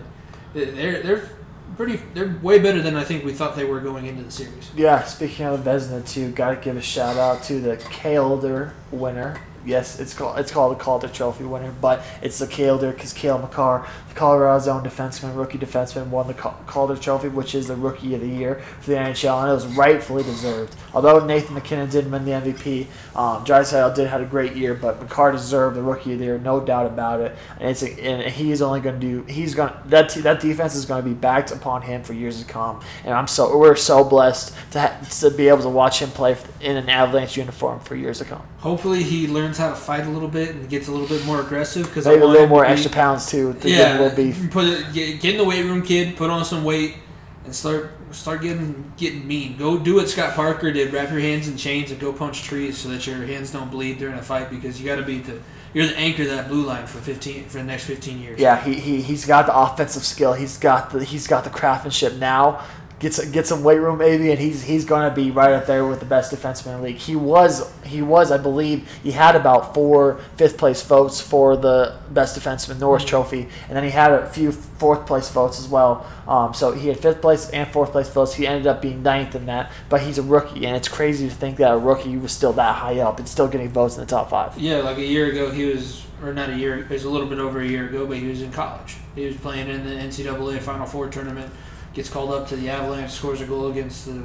[0.54, 1.28] they're they're
[1.76, 4.70] pretty they're way better than I think we thought they were going into the series.
[4.76, 9.40] Yeah, speaking of Vezina too, gotta give a shout out to the Calder winner.
[9.64, 13.38] Yes, it's called it's called the Calder Trophy winner, but it's the Calder because Cale
[13.38, 18.20] Makar, Colorado's own defenseman, rookie defenseman, won the Calder Trophy, which is the Rookie of
[18.20, 20.74] the Year for the NHL, and it was rightfully deserved.
[20.94, 22.86] Although Nathan MacKinnon didn't win the MVP,
[23.16, 26.38] um, Draisaitl did had a great year, but Makar deserved the Rookie of the Year,
[26.38, 27.36] no doubt about it.
[27.58, 30.74] And it's a, and he's only going to do he's going that te- that defense
[30.74, 32.80] is going to be backed upon him for years to come.
[33.04, 36.36] And I'm so we're so blessed to ha- to be able to watch him play
[36.60, 38.42] in an Avalanche uniform for years to come.
[38.58, 41.40] Hopefully, he learns how to fight a little bit and gets a little bit more
[41.40, 41.86] aggressive.
[41.86, 44.50] Because Maybe a little more extra pounds too to a Yeah, beef.
[44.50, 46.16] put it, get, get in the weight room, kid.
[46.16, 46.96] Put on some weight
[47.44, 49.56] and start start getting getting mean.
[49.56, 50.92] Go do what Scott Parker did.
[50.92, 53.98] Wrap your hands in chains and go punch trees so that your hands don't bleed
[53.98, 54.50] during a fight.
[54.50, 55.40] Because you got to be the
[55.74, 58.38] you're the anchor to that blue line for fifteen for the next fifteen years.
[58.38, 60.34] Yeah, he, he he's got the offensive skill.
[60.34, 62.64] He's got the he's got the craftsmanship now.
[63.02, 65.66] Get some, get some weight room maybe, and he's he's going to be right up
[65.66, 66.96] there with the best defenseman in the league.
[66.96, 71.98] He was he was I believe he had about four fifth place votes for the
[72.10, 76.06] best defenseman Norris Trophy, and then he had a few fourth place votes as well.
[76.28, 78.34] Um, so he had fifth place and fourth place votes.
[78.34, 81.34] He ended up being ninth in that, but he's a rookie, and it's crazy to
[81.34, 84.06] think that a rookie was still that high up and still getting votes in the
[84.06, 84.56] top five.
[84.56, 87.26] Yeah, like a year ago, he was, or not a year, it was a little
[87.26, 88.96] bit over a year ago, but he was in college.
[89.16, 91.52] He was playing in the NCAA Final Four tournament,
[91.92, 94.22] gets called up to the Avalanche, scores a goal against the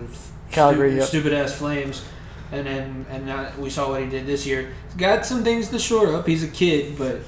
[0.51, 1.07] Calgary, stu- yep.
[1.07, 2.05] stupid ass Flames,
[2.51, 4.74] and then and now we saw what he did this year.
[4.86, 6.28] He's got some things to shore up.
[6.28, 7.20] He's a kid, but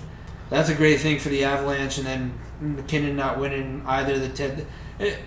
[0.50, 1.98] that's a great thing for the Avalanche.
[1.98, 4.66] And then MacKinnon not winning either the Ted.
[4.98, 5.20] It, it,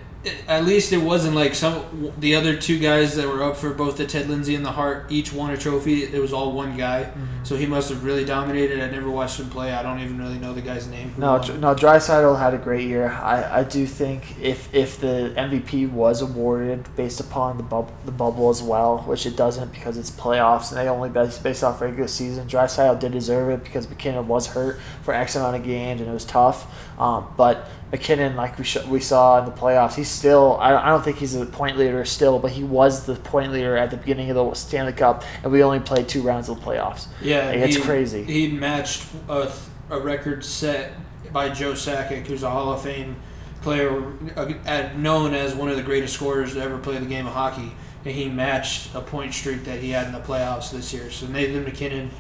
[0.47, 3.97] at least it wasn't like some the other two guys that were up for both
[3.97, 6.05] the Ted Lindsay and the Hart each won a trophy.
[6.05, 7.45] It was all one guy, Mm-hmm.
[7.45, 8.81] so he must have really dominated.
[8.81, 9.73] I never watched him play.
[9.73, 11.13] I don't even really know the guy's name.
[11.19, 11.41] No, won.
[11.47, 11.75] Dr- no.
[11.75, 13.09] Draisaitl had a great year.
[13.09, 18.13] I, I do think if if the MVP was awarded based upon the bubble the
[18.13, 21.81] bubble as well, which it doesn't because it's playoffs and they only base based off
[21.81, 22.47] regular season.
[22.47, 26.13] Draisaitl did deserve it because MacKinnon was hurt for X amount of games and it
[26.13, 26.67] was tough.
[27.01, 30.57] Um, but MacKinnon, like we sh- we saw in the playoffs, he's still.
[30.59, 33.77] I, I don't think he's a point leader still, but he was the point leader
[33.77, 36.65] at the beginning of the Stanley Cup, and we only played two rounds of the
[36.67, 37.07] playoffs.
[37.21, 38.25] Yeah, Like, it's crazy.
[38.25, 39.53] He matched a,
[39.91, 40.93] a record set
[41.33, 43.17] by Joe Sakic, who's a Hall of Fame
[43.61, 44.03] player,
[44.37, 47.73] uh, known as one of the greatest scorers to ever play the game of hockey.
[48.05, 51.11] And he matched a point streak that he had in the playoffs this year.
[51.11, 52.11] So Nathan MacKinnon,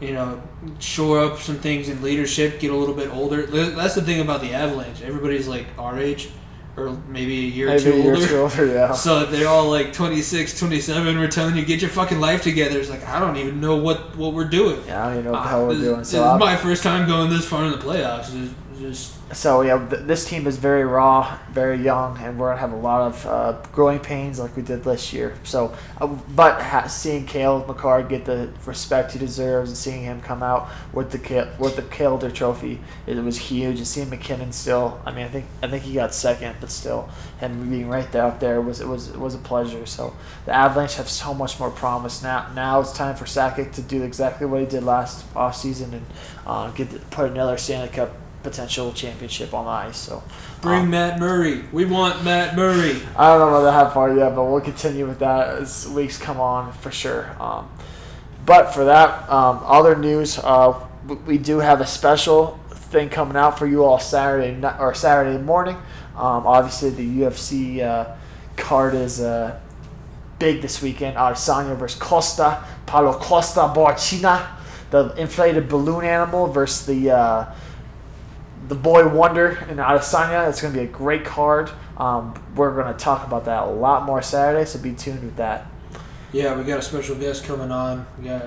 [0.00, 0.42] you know,
[0.78, 3.46] shore up some things in leadership, get a little bit older.
[3.46, 5.02] That's the thing about the Avalanche.
[5.02, 6.28] Everybody's like our age,
[6.76, 8.38] or maybe a year or two a year older.
[8.40, 8.92] older, yeah.
[9.06, 11.18] So they're all like 26, 27.
[11.18, 12.78] We're telling you, get your fucking life together.
[12.78, 14.82] It's like, I don't even know what, what we're doing.
[14.86, 15.98] Yeah, I don't even know ah, what the hell we're this, doing.
[16.00, 18.34] This So is I'm- my first time going this far in the playoffs.
[18.34, 22.60] It's just So yeah, th- this team is very raw, very young, and we're gonna
[22.60, 25.34] have a lot of uh, growing pains like we did last year.
[25.42, 30.20] So, uh, but ha- seeing Cale Makar get the respect he deserves and seeing him
[30.20, 33.78] come out with the Kale, with the Calder Trophy, it was huge.
[33.78, 37.08] And seeing MacKinnon still, I mean, I think I think he got second, but still,
[37.40, 39.86] him being right there up there was it was it was a pleasure.
[39.86, 40.14] So
[40.44, 42.46] the Avalanche have so much more promise now.
[42.54, 46.06] Now it's time for Sakic to do exactly what he did last offseason and
[46.46, 48.12] uh, get the, put another Stanley Cup
[48.46, 49.96] potential championship on the ice.
[49.96, 50.22] So
[50.60, 51.64] bring um, Matt Murray.
[51.72, 53.00] We want Matt Murray.
[53.16, 56.72] I don't know that far yet, but we'll continue with that as weeks come on
[56.72, 57.34] for sure.
[57.42, 57.68] Um,
[58.44, 60.78] but for that, um, other news, uh,
[61.26, 65.76] we do have a special thing coming out for you all Saturday or Saturday morning.
[66.14, 68.14] Um, obviously, the UFC uh,
[68.56, 69.58] card is uh,
[70.38, 71.16] big this weekend.
[71.16, 74.46] Adesanya versus Costa, Paulo Costa Borrachinha,
[74.90, 77.52] the inflated balloon animal versus the uh,
[78.68, 80.48] the boy wonder in Adesanya.
[80.48, 81.70] It's going to be a great card.
[81.96, 85.36] Um, we're going to talk about that a lot more Saturday, so be tuned with
[85.36, 85.66] that.
[86.32, 88.06] Yeah, we got a special guest coming on.
[88.18, 88.42] We got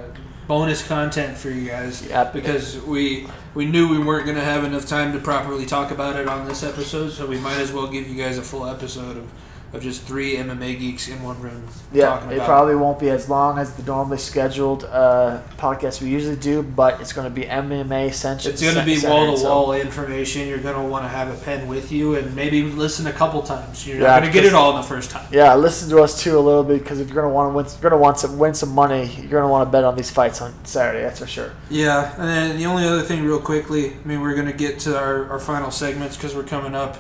[0.48, 2.06] bonus content for you guys.
[2.06, 2.34] Yep.
[2.34, 6.28] Because we we knew we weren't gonna have enough time to properly talk about it
[6.28, 9.32] on this episode, so we might as well give you guys a full episode of,
[9.72, 11.64] of just three MMA geeks in one room
[11.94, 16.36] Yeah, it probably won't be as long as the normally scheduled uh, podcast we usually
[16.36, 18.54] do, but it's going to be MMA centric.
[18.54, 20.48] It's going to be wall to wall information.
[20.48, 23.42] You're going to want to have a pen with you and maybe listen a couple
[23.44, 23.88] times.
[23.88, 25.28] You're Yeah, not going to get it all in the first time.
[25.32, 27.56] Yeah, listen to us too a little bit because if you're going to want to
[27.56, 29.06] win, you're going to want to win some money.
[29.06, 31.04] You're going to want to bet on these fights on Saturday.
[31.04, 31.54] That's for sure.
[31.70, 34.80] Yeah, and then the only other thing, real quickly, I mean, we're going to get
[34.80, 36.98] to our, our final segments because we're coming up.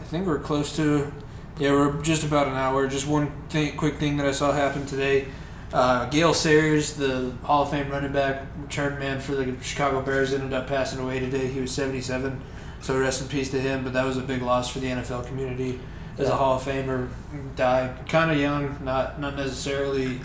[0.00, 1.12] I think we're close to,
[1.58, 2.86] yeah, we're just about an hour.
[2.86, 5.26] Just one thing, quick thing that I saw happen today.
[5.72, 10.32] Uh, Gale Sayers, the Hall of Fame running back, return man for the Chicago Bears,
[10.32, 11.46] ended up passing away today.
[11.48, 12.40] He was 77,
[12.80, 13.84] so rest in peace to him.
[13.84, 15.78] But that was a big loss for the NFL community
[16.16, 17.08] as a Hall of Famer.
[17.56, 20.20] Died kind of young, not not necessarily,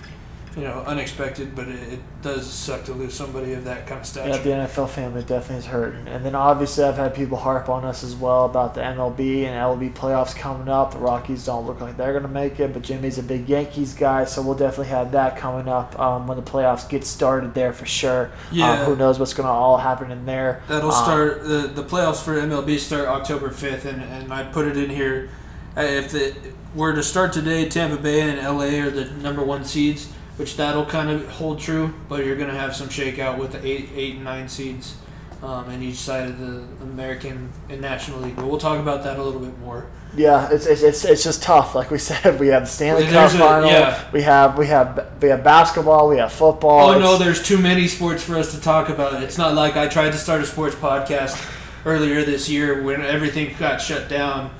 [0.55, 4.05] you know, unexpected, but it, it does suck to lose somebody of that kind of
[4.07, 4.29] stature.
[4.29, 6.07] Yeah, the NFL family definitely is hurting.
[6.07, 9.55] And then obviously I've had people harp on us as well about the MLB and
[9.55, 10.91] LB playoffs coming up.
[10.91, 13.95] The Rockies don't look like they're going to make it, but Jimmy's a big Yankees
[13.95, 17.73] guy, so we'll definitely have that coming up um, when the playoffs get started there
[17.73, 18.29] for sure.
[18.51, 18.71] Yeah.
[18.73, 20.61] Um, who knows what's going to all happen in there.
[20.67, 24.67] That'll Um, start the the playoffs for MLB start October fifth, and, and I put
[24.67, 25.29] it in here.
[25.75, 26.35] uh, If it
[26.75, 30.85] were to start today, Tampa Bay and LA are the number one seeds, which that'll
[30.85, 31.93] kind of hold true.
[32.09, 34.95] But you're gonna have some shakeout with the eight, eight and nine seeds,
[35.41, 38.35] um, in each side of the American and National League.
[38.35, 39.87] But we'll talk about that a little bit more.
[40.15, 41.73] Yeah, it's, it's, it's, it's just tough.
[41.73, 43.67] Like we said, we have the Stanley Cup final.
[43.69, 44.07] yeah.
[44.11, 46.07] We have we have we have basketball.
[46.07, 46.91] We have football.
[46.91, 49.21] Oh no, there's too many sports for us to talk about.
[49.23, 51.43] It's not like I tried to start a sports podcast
[51.85, 54.51] earlier this year when everything got shut down.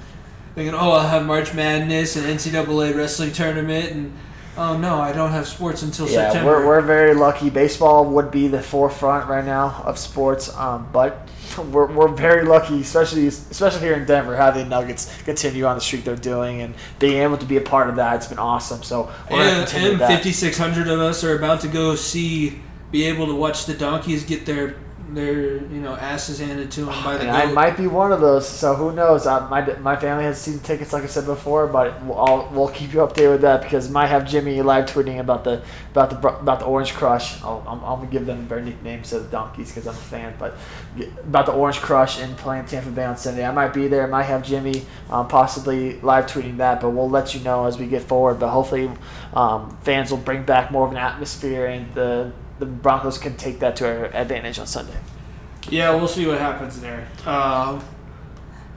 [0.56, 4.14] thinking, oh, I'll have March Madness and NCAA wrestling tournament, and
[4.58, 6.52] oh no, I don't have sports until Yeah, September.
[6.60, 7.50] we're, we're very lucky.
[7.50, 11.28] Baseball would be the forefront right now of sports, um, but
[11.72, 15.82] we're, we're very lucky, especially especially here in Denver, having the Nuggets continue on the
[15.82, 18.16] streak they're doing and being able to be a part of that.
[18.18, 18.84] It's been awesome.
[18.84, 23.36] So we're and and 5,600 of us are about to go see, be able to
[23.36, 24.76] watch the donkeys get their
[25.14, 28.22] their you know asses handed to them by the And I might be one of
[28.22, 29.26] those, so who knows?
[29.26, 32.70] Uh, my my family has season tickets, like I said before, but we'll, I'll, we'll
[32.70, 36.18] keep you updated with that because might have Jimmy live tweeting about the about the
[36.18, 37.42] about the Orange Crush.
[37.44, 40.34] I'll, I'm, I'm gonna give them their nicknames of the Donkeys because I'm a fan,
[40.40, 40.58] but
[41.24, 43.46] about the Orange Crush and playing Tampa Bay on Sunday.
[43.46, 44.08] I might be there.
[44.08, 47.88] Might have Jimmy um, possibly live tweeting that, but we'll let you know as we
[47.88, 48.40] get forward.
[48.40, 48.92] But hopefully,
[49.34, 53.60] um, fans will bring back more of an atmosphere and the the Broncos can take
[53.60, 54.98] that to our advantage on Sunday.
[55.70, 57.08] Yeah, we'll see what happens there.
[57.26, 57.84] Um,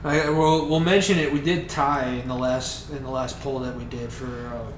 [0.03, 1.31] I, we'll, we'll mention it.
[1.33, 4.25] We did tie in the last in the last poll that we did for.
[4.25, 4.71] Uh,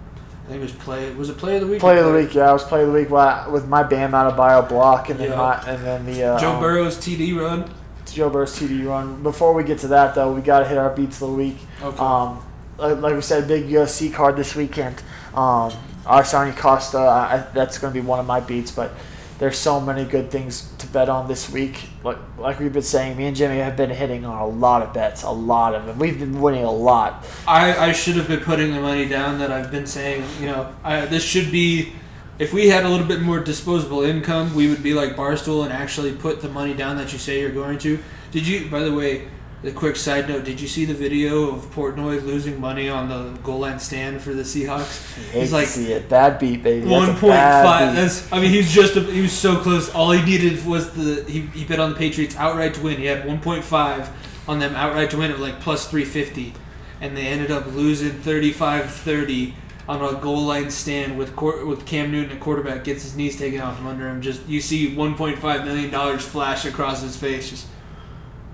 [0.46, 1.14] I think it was play.
[1.14, 1.80] Was it play of the week?
[1.80, 2.50] Play of the week, yeah.
[2.50, 5.20] I was play of the week wi- with my Bam out of bio block, and
[5.20, 5.36] then Yeah.
[5.36, 7.72] my, and then the uh, Joe Burrow's TD run.
[8.12, 9.22] Joe Burrow's TD run.
[9.22, 11.58] Before we get to that, though, we got to hit our beats of the week.
[11.84, 11.98] Okay.
[12.00, 12.44] Um,
[12.80, 15.04] like, like we said, big UFC card this weekend.
[15.36, 15.72] Um,
[16.10, 18.92] Arsani Costa, I, that's going to be one of my beats, but
[19.38, 21.88] there's so many good things to bet on this week.
[22.04, 24.92] Like, like we've been saying, me and Jimmy have been hitting on a lot of
[24.92, 26.00] bets, a lot of them.
[26.00, 27.26] We've been winning a lot.
[27.48, 30.26] I, I should have been putting the money down that I've been saying.
[30.42, 31.94] You know, I, this should be.
[32.40, 35.74] If we had a little bit more disposable income, we would be like Barstool and
[35.74, 38.00] actually put the money down that you say you're going to.
[38.32, 38.70] Did you?
[38.70, 39.28] By the way,
[39.64, 43.38] a quick side note: Did you see the video of Portnoy losing money on the
[43.42, 45.32] goal line stand for the Seahawks?
[45.32, 46.08] He's like see it.
[46.08, 46.88] Bad beat, baby.
[46.88, 47.96] One point five.
[47.96, 48.32] That's.
[48.32, 48.96] I mean, he's just.
[48.96, 49.94] A, he was so close.
[49.94, 51.24] All he needed was the.
[51.30, 52.98] He, he bet on the Patriots outright to win.
[52.98, 54.10] He had one point five
[54.48, 56.54] on them outright to win at like plus three fifty,
[57.02, 59.54] and they ended up losing 35-30
[59.88, 61.36] on a goal line stand with
[61.66, 64.22] with Cam Newton, a quarterback, gets his knees taken off from under him.
[64.22, 67.50] Just you see one point five million dollars flash across his face.
[67.50, 67.68] Just.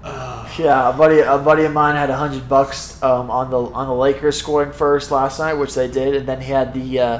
[0.06, 3.58] Uh, Yeah, a buddy, a buddy of mine had a hundred bucks um, on the
[3.58, 7.00] on the Lakers scoring first last night, which they did, and then he had the
[7.00, 7.18] uh,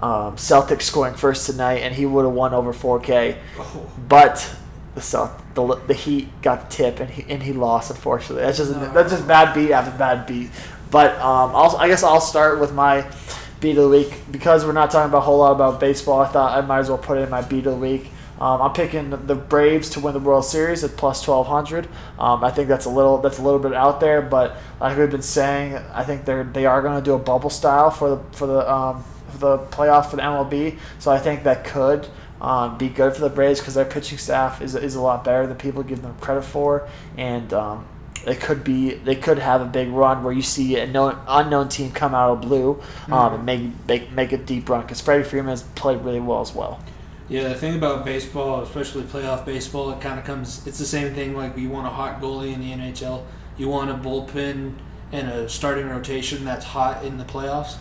[0.00, 3.36] um, Celtics scoring first tonight, and he would have won over four K.
[3.58, 3.90] oh.
[4.08, 4.54] But
[4.94, 7.90] the Celt- the, the Heat got the tip, and he and he lost.
[7.90, 8.90] Unfortunately, that's just No.
[8.92, 10.48] that's just bad beat after bad beat.
[10.90, 13.04] But um, I'll, I guess I'll start with my
[13.60, 16.20] beat of the week because we're not talking about a whole lot about baseball.
[16.20, 18.08] I thought I might as well put it in my beat of the week.
[18.40, 21.88] Um, I'm picking the Braves to win the World Series at plus twelve hundred.
[22.18, 25.10] Um, I think that's a little that's a little bit out there, but like we've
[25.10, 28.36] been saying, I think they're they are going to do a bubble style for the
[28.36, 30.78] for the um, for the playoffs for the MLB.
[30.98, 32.08] So I think that could
[32.40, 35.46] um, be good for the Braves because their pitching staff is, is a lot better
[35.46, 37.86] than people give them credit for, and um,
[38.26, 41.68] it could be they could have a big run where you see an known, unknown
[41.68, 42.80] team come out of blue
[43.10, 46.40] um, and make, make make a deep run because Freddie Freeman has played really well
[46.40, 46.80] as well.
[47.28, 50.66] Yeah, the thing about baseball, especially playoff baseball, it kind of comes.
[50.66, 51.36] It's the same thing.
[51.36, 53.24] Like you want a hot goalie in the NHL,
[53.58, 54.74] you want a bullpen
[55.12, 57.76] and a starting rotation that's hot in the playoffs.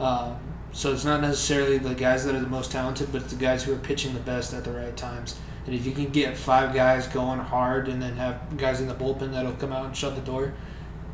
[0.00, 0.38] Um,
[0.72, 3.64] so it's not necessarily the guys that are the most talented, but it's the guys
[3.64, 5.36] who are pitching the best at the right times.
[5.66, 8.94] And if you can get five guys going hard and then have guys in the
[8.94, 10.52] bullpen that'll come out and shut the door.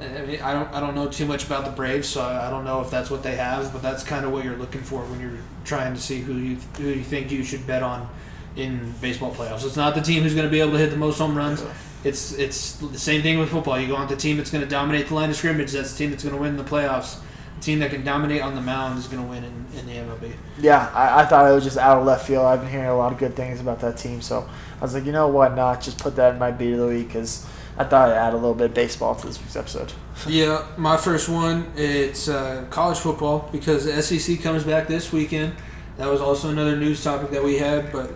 [0.02, 2.50] I mean, I don't, I don't know too much about the Braves, so I I
[2.50, 5.02] don't know if that's what they have, but that's kind of what you're looking for
[5.02, 8.08] when you're trying to see who you who you think you should bet on
[8.56, 9.64] in baseball playoffs.
[9.64, 11.64] It's not the team who's going to be able to hit the most home runs.
[12.04, 13.78] It's it's the same thing with football.
[13.78, 15.72] You go on the team that's going to dominate the line of scrimmage.
[15.72, 17.20] That's the team that's going to win the playoffs.
[17.58, 19.92] The team that can dominate on the mound is going to win in, in the
[19.92, 20.32] MLB.
[20.58, 22.44] Yeah, I, I thought it was just out of left field.
[22.44, 24.48] I've been hearing a lot of good things about that team, so
[24.80, 26.88] I was like, you know what, not just put that in my beat of the
[26.88, 27.46] week because
[27.78, 29.92] I thought I'd add a little bit of baseball to this week's episode.
[30.28, 35.54] Yeah, my first one it's uh, college football because the SEC comes back this weekend.
[35.96, 38.12] That was also another news topic that we had, but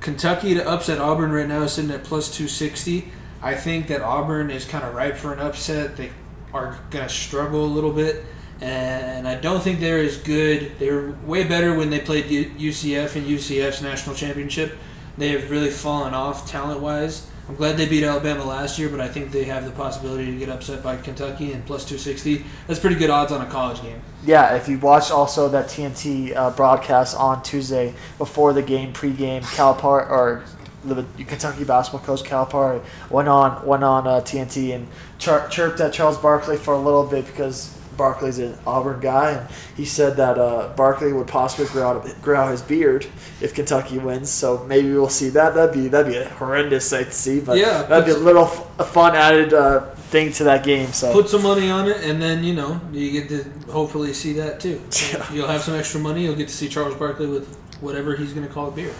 [0.00, 3.12] Kentucky to upset Auburn right now is sitting at plus two sixty.
[3.42, 5.96] I think that Auburn is kind of ripe for an upset.
[5.96, 6.10] They
[6.52, 8.24] are going to struggle a little bit,
[8.60, 10.72] and I don't think they're as good.
[10.78, 14.76] They're way better when they played UCF in UCF's national championship.
[15.16, 17.28] They have really fallen off talent wise.
[17.48, 20.36] I'm glad they beat Alabama last year, but I think they have the possibility to
[20.36, 22.44] get upset by Kentucky and plus 260.
[22.66, 24.00] That's pretty good odds on a college game.
[24.24, 29.42] Yeah, if you watched also that TNT uh, broadcast on Tuesday before the game, pregame,
[29.42, 30.44] Calipari or
[30.84, 34.86] the Kentucky basketball coach Calipari went on went on uh, TNT and
[35.18, 39.48] chir- chirped at Charles Barkley for a little bit because Barkley's an Auburn guy, and
[39.76, 43.06] he said that uh, Barkley would possibly grow out, grow out his beard
[43.40, 44.30] if Kentucky wins.
[44.30, 45.54] So maybe we'll see that.
[45.54, 48.44] That'd be that'd be a horrendous sight to see, but Yeah, that'd be a little
[48.44, 50.88] f- a fun added uh, thing to that game.
[50.92, 54.32] So Put some money on it, and then you know you get to hopefully see
[54.34, 54.80] that too.
[55.12, 55.32] Yeah.
[55.32, 56.24] You'll have some extra money.
[56.24, 58.92] You'll get to see Charles Barkley with whatever he's going to call a beer.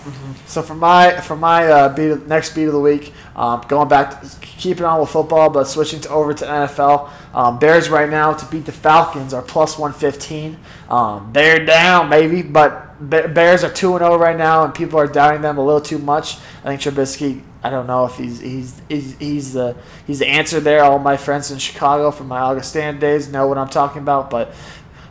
[0.46, 3.88] So for my for my uh, beat of, next beat of the week, um, going
[3.88, 7.10] back, to, keeping on with football, but switching to over to NFL.
[7.34, 10.58] Um, Bears right now to beat the Falcons are plus one fifteen.
[10.88, 15.06] Um, they're down, maybe, but Bears are two and zero right now, and people are
[15.06, 16.38] doubting them a little too much.
[16.64, 17.42] I think Trubisky.
[17.62, 20.84] I don't know if he's he's he's, he's the he's the answer there.
[20.84, 24.54] All my friends in Chicago from my Augustine days know what I'm talking about, but.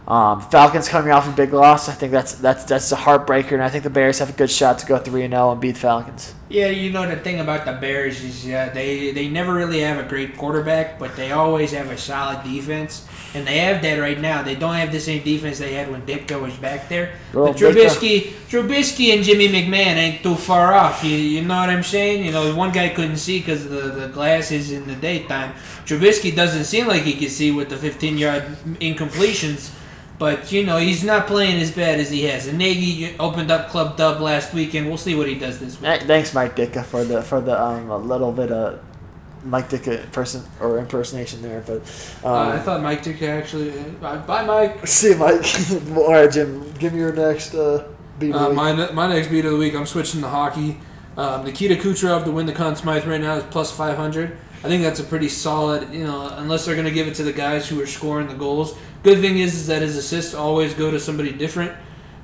[0.07, 1.89] Um, Falcons coming off a big loss.
[1.89, 4.51] I think that's that's that's a heartbreaker, and I think the Bears have a good
[4.51, 6.35] shot to go three and zero and beat the Falcons.
[6.47, 10.07] Yeah, you know the thing about the Bears is they they never really have a
[10.07, 14.43] great quarterback, but they always have a solid defense, and they have that right now.
[14.43, 17.15] They don't have the same defense they had when Ditka was back there.
[17.33, 21.03] Well, but Trubisky, Trubisky and Jimmy McMahon ain't too far off.
[21.03, 22.23] You, you know what I'm saying?
[22.23, 25.55] You know, one guy couldn't see because the the glasses in the daytime.
[25.87, 28.43] Trubisky doesn't seem like he can see with the 15 yard
[28.79, 29.71] incompletions.
[30.17, 32.47] But you know he's not playing as bad as he has.
[32.47, 34.87] And Nagy opened up Club Dub last weekend.
[34.87, 36.01] We'll see what he does this week.
[36.03, 38.79] Thanks, Mike Ditka, for the for the um, a little bit of
[39.43, 41.61] Mike Ditka person or impersonation there.
[41.67, 41.81] But
[42.23, 43.73] Uh, I um, thought Mike Dick actually.
[44.01, 44.87] Uh, bye, Mike.
[44.87, 45.45] see, you, Mike.
[45.97, 47.85] All right, Jim, give me your next uh,
[48.17, 48.33] beat.
[48.33, 48.55] of the Uh, week.
[48.55, 50.77] my, ne- my next beat of the week, I'm switching to hockey.
[51.17, 54.35] Um, Nikita Kucherov to win the Conn Smythe right now is plus 500.
[54.63, 57.23] I think that's a pretty solid, you know, unless they're going to give it to
[57.23, 58.75] the guys who are scoring the goals.
[59.05, 61.71] Good thing is, is that his assists always go to somebody different.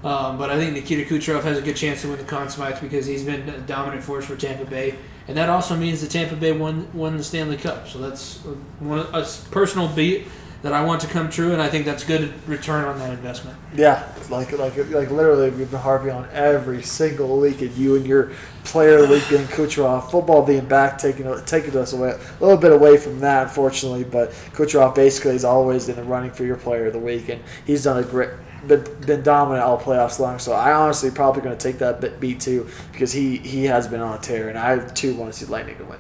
[0.04, 2.82] Um, but I think Nikita Kucherov has a good chance to win the Conn Smythe
[2.82, 4.96] because he's been a dominant force for Tampa Bay.
[5.28, 7.88] And that also means that Tampa Bay won, won the Stanley Cup.
[7.88, 8.40] So that's
[8.80, 10.28] one, a personal beat
[10.62, 13.58] that I want to come true, and I think that's good return on that investment.
[13.76, 18.06] Yeah, like like like literally, we've been harping on every single week, and you and
[18.06, 18.32] your
[18.64, 22.60] player of the week being Kucherov, football being back, taking taking us away a little
[22.60, 24.04] bit away from that, unfortunately.
[24.04, 27.42] But Kucherov basically is always in the running for your player of the week, and
[27.66, 28.30] he's done a great.
[28.68, 32.20] Been, been dominant all playoffs long, so I honestly probably going to take that bit
[32.20, 35.40] beat too because he he has been on a tear, and I too want to
[35.40, 35.98] see Lightning to win.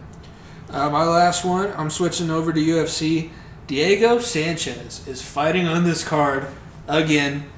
[0.70, 3.32] Uh, my last one, I'm switching over to UFC.
[3.68, 6.48] Diego Sanchez is fighting on this card
[6.88, 7.50] again.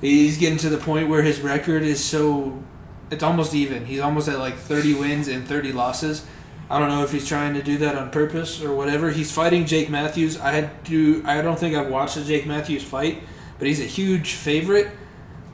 [0.00, 2.62] He's getting to the point where his record is so
[3.10, 3.84] it's almost even.
[3.84, 6.24] He's almost at like 30 wins and 30 losses.
[6.70, 9.10] I don't know if he's trying to do that on purpose or whatever.
[9.10, 10.40] He's fighting Jake Matthews.
[10.40, 13.22] I had to I don't think I've watched a Jake Matthews fight,
[13.58, 14.90] but he's a huge favorite.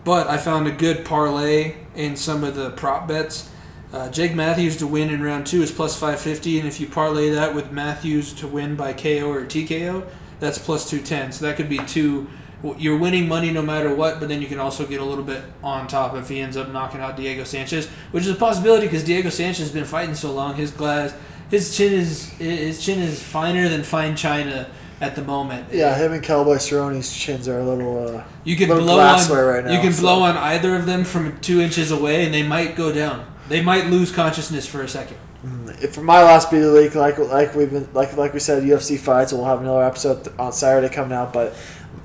[0.05, 3.51] But I found a good parlay in some of the prop bets.
[3.93, 7.31] Uh, Jake Matthews to win in round two is plus 550, and if you parlay
[7.31, 10.07] that with Matthews to win by KO or TKO,
[10.41, 11.33] that's plus 210.
[11.33, 12.27] So that could be two.
[12.77, 15.43] You're winning money no matter what, but then you can also get a little bit
[15.63, 19.05] on top if he ends up knocking out Diego Sanchez, which is a possibility because
[19.05, 20.55] Diego Sanchez has been fighting so long.
[20.57, 21.15] His glass,
[21.51, 24.69] his chin is his chin is finer than fine china
[25.01, 25.73] at the moment.
[25.73, 28.17] Yeah, him and Cowboy Cerrone's chins are a little.
[28.19, 31.05] Uh, You can blow on right now, you can so- blow on either of them
[31.05, 33.25] from two inches away, and they might go down.
[33.49, 35.17] They might lose consciousness for a second.
[35.81, 38.41] If for my last beat of the week, like like we've been like like we
[38.41, 39.33] said, UFC fights.
[39.33, 41.33] We'll have another episode on Saturday coming out.
[41.33, 41.55] But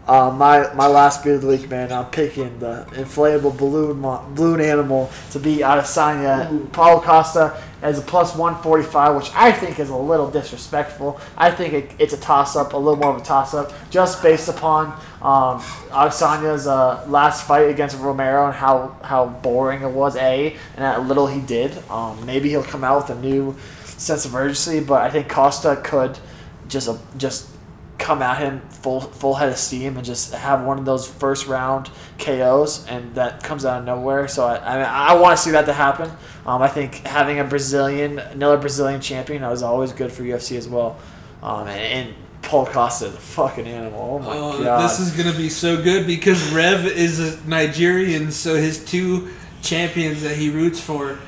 [0.08, 4.24] uh, my my last beat of the week, man, I'm picking the inflatable balloon mo-
[4.36, 9.90] balloon animal to beat Adesanya Paulo Costa as a plus 145, which I think is
[9.90, 11.20] a little disrespectful.
[11.38, 14.24] I think it, it's a toss up, a little more of a toss up, just
[14.24, 14.88] based upon
[15.22, 15.60] um,
[15.92, 21.02] Adesanya's uh, last fight against Romero and how, how boring it was, A, and how
[21.02, 21.78] little he did.
[21.90, 25.80] Um, maybe he'll come out with a new sense of urgency, but I think Costa
[25.84, 26.18] could
[26.70, 27.50] just uh, just
[27.98, 31.48] come at him full full head of steam and just have one of those first
[31.48, 31.90] round
[32.20, 34.28] KOs, and that comes out of nowhere.
[34.28, 36.12] So I I, mean, I want to see that to happen.
[36.46, 40.68] Um, I think having a Brazilian, another Brazilian champion, is always good for UFC as
[40.68, 40.98] well.
[41.42, 41.80] Um, and,
[42.10, 44.20] and Paul Costa is a fucking animal.
[44.22, 44.84] Oh my Oh, god!
[44.84, 49.30] this is gonna be so good because Rev is a Nigerian, so his two
[49.62, 51.20] champions that he roots for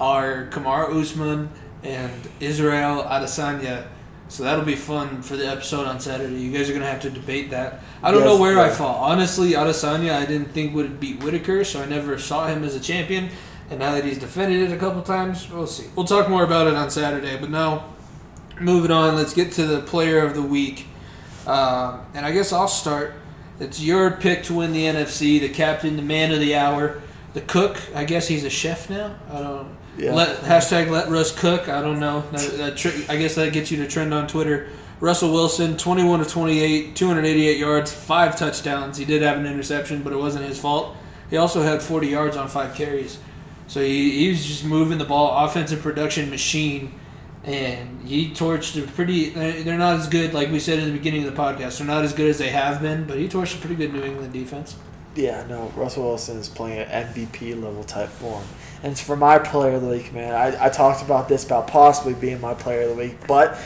[0.00, 1.48] are Kamaru Usman
[1.84, 2.10] and
[2.40, 3.86] Israel Adesanya.
[4.28, 6.34] So that'll be fun for the episode on Saturday.
[6.40, 7.80] You guys are gonna have to debate that.
[8.02, 8.96] I don't know Yes, where I fall.
[9.04, 12.80] Honestly, Adesanya I didn't think would beat Whitaker, so I never saw him as a
[12.80, 13.30] champion.
[13.70, 15.86] And now that he's defended it a couple times, we'll see.
[15.94, 17.36] We'll talk more about it on Saturday.
[17.38, 17.84] But now,
[18.60, 20.86] moving on, let's get to the player of the week.
[21.46, 23.14] Um, and I guess I'll start.
[23.60, 27.00] It's your pick to win the NFC, the captain, the man of the hour,
[27.34, 27.78] the cook.
[27.94, 29.14] I guess he's a chef now.
[29.30, 29.68] I don't.
[29.96, 30.12] Yeah.
[30.12, 31.68] Let hashtag let Russ cook.
[31.68, 32.22] I don't know.
[32.32, 34.68] That, that tri- I guess that gets you to trend on Twitter.
[35.00, 38.96] Russell Wilson, 21 to 28, 288 yards, five touchdowns.
[38.96, 40.96] He did have an interception, but it wasn't his fault.
[41.30, 43.18] He also had 40 yards on five carries.
[43.66, 46.92] So he, he was just moving the ball, offensive production machine.
[47.44, 49.30] and he torched a pretty.
[49.30, 51.78] They're not as good, like we said in the beginning of the podcast.
[51.78, 54.02] They're not as good as they have been, but he torched a pretty good New
[54.02, 54.76] England defense.
[55.14, 58.42] Yeah, no, Russell Wilson is playing at MVP level type form.
[58.84, 60.34] And for my player of the week, man.
[60.34, 63.58] I, I talked about this about possibly being my player of the week, but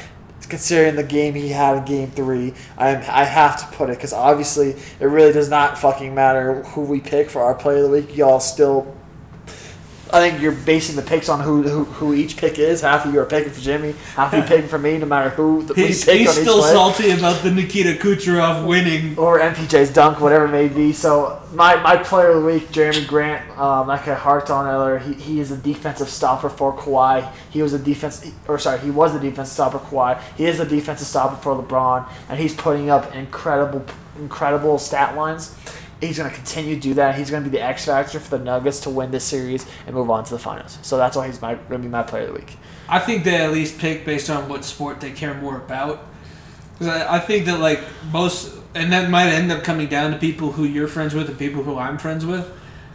[0.48, 3.96] considering the game he had in game three, I am, I have to put it
[3.96, 7.90] because obviously it really does not fucking matter who we pick for our player of
[7.90, 8.16] the week.
[8.16, 8.96] Y'all still
[10.10, 12.80] I think you're basing the picks on who, who who each pick is.
[12.80, 15.30] Half of you are picking for Jimmy, half of you picking for me, no matter
[15.30, 19.18] who the, He's, pick he's still salty about the Nikita Kucherov winning.
[19.18, 20.92] Or MPJ's dunk, whatever it may be.
[20.92, 24.98] So my, my player of the week, Jerami Grant, um, like I harped on earlier,
[24.98, 27.30] he, he is a defensive stopper for Kawhi.
[27.50, 30.22] He was a defense, or sorry, he was a defensive stopper for Kawhi.
[30.36, 33.84] He is a defensive stopper for LeBron, and he's putting up incredible
[34.18, 35.54] incredible stat lines.
[36.00, 37.16] He's going to continue to do that.
[37.16, 39.94] He's going to be the X factor for the Nuggets to win this series and
[39.96, 40.78] move on to the finals.
[40.82, 42.56] So that's why he's going to be my player of the week.
[42.88, 46.04] I think they at least pick based on what sport they care more about.
[46.78, 47.80] 'Cause I, I think that like
[48.12, 51.36] most, and that might end up coming down to people who you're friends with and
[51.36, 52.48] people who I'm friends with.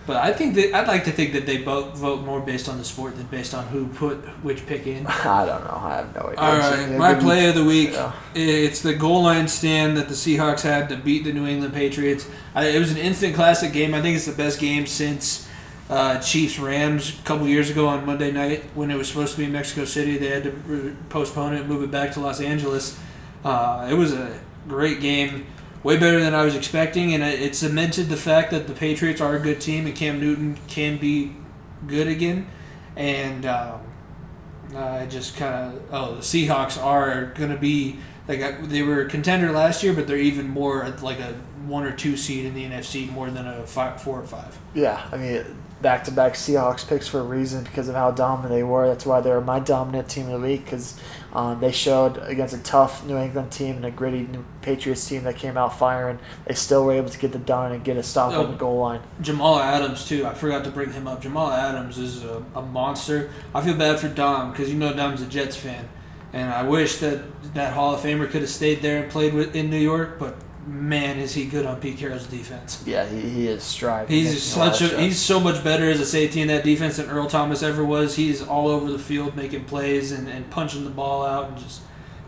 [0.05, 2.77] But I think that I'd like to think that they both vote more based on
[2.77, 5.07] the sport than based on who put which pick in.
[5.07, 5.79] I don't know.
[5.81, 6.39] I have no idea.
[6.39, 7.91] All right, my play of the week.
[7.91, 8.11] Yeah.
[8.35, 12.29] It's the goal line stand that the Seahawks had to beat the New England Patriots.
[12.53, 13.93] I, it was an instant classic game.
[13.93, 15.47] I think it's the best game since
[15.89, 19.37] uh, Chiefs Rams a couple years ago on Monday night when it was supposed to
[19.37, 20.17] be in Mexico City.
[20.17, 22.99] They had to re- postpone it, and move it back to Los Angeles.
[23.43, 25.45] Uh, it was a great game,
[25.83, 29.35] way better than I was expecting, and it, cemented the fact that the Patriots are
[29.35, 31.35] a good team and Cam Newton can be
[31.85, 32.47] good again.
[32.95, 33.81] And um,
[34.75, 37.97] I just kind of oh the Seahawks are gonna be
[38.27, 41.33] like they were a contender last year, but they're even more like a
[41.65, 44.57] one or two seed in the NFC more than a five, four or five.
[44.73, 45.45] Yeah, I mean,
[45.81, 48.87] back to back Seahawks picks for a reason because of how dominant they were.
[48.87, 50.99] That's why they're my dominant team of the week because
[51.33, 55.23] um, they showed against a tough New England team and a gritty New Patriots team
[55.23, 56.19] that came out firing.
[56.45, 58.77] They still were able to get the done and get a stop on the goal
[58.77, 59.01] line.
[59.19, 60.27] Jamal Adams too.
[60.27, 61.21] I forgot to bring him up.
[61.21, 63.31] Jamal Adams is a, a monster.
[63.53, 65.89] I feel bad for Dom because you know Dom's a Jets fan,
[66.33, 67.23] and I wish that
[67.55, 70.19] that Hall of Famer could have stayed there and played with, in New York.
[70.19, 70.35] But
[70.65, 72.83] man, is he good on Pete Carroll's defense.
[72.85, 74.15] Yeah, he, he is striving.
[74.15, 77.27] He's such a he's so much better as a safety in that defense than Earl
[77.27, 78.15] Thomas ever was.
[78.15, 81.81] He's all over the field making plays and, and punching the ball out and just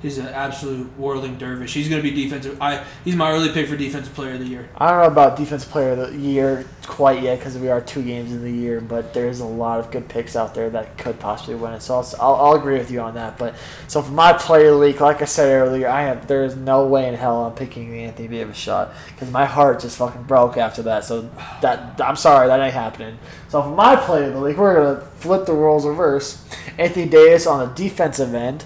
[0.05, 1.73] he's an absolute whirling dervish.
[1.73, 2.61] He's gonna be defensive.
[2.61, 4.69] I he's my early pick for defensive player of the year.
[4.77, 8.03] I don't know about defensive player of the year quite yet because we are two
[8.03, 11.19] games in the year, but there's a lot of good picks out there that could
[11.19, 11.81] possibly win it.
[11.81, 13.37] So I'll, I'll, I'll agree with you on that.
[13.37, 13.55] But
[13.87, 16.55] so for my player of the week, like I said earlier, I have there is
[16.55, 20.23] no way in hell I'm picking the Anthony Davis shot because my heart just fucking
[20.23, 21.03] broke after that.
[21.03, 21.29] So
[21.61, 23.17] that I'm sorry that ain't happening.
[23.49, 26.45] So for my player of the week, we're gonna flip the roles reverse.
[26.77, 28.65] Anthony Davis on the defensive end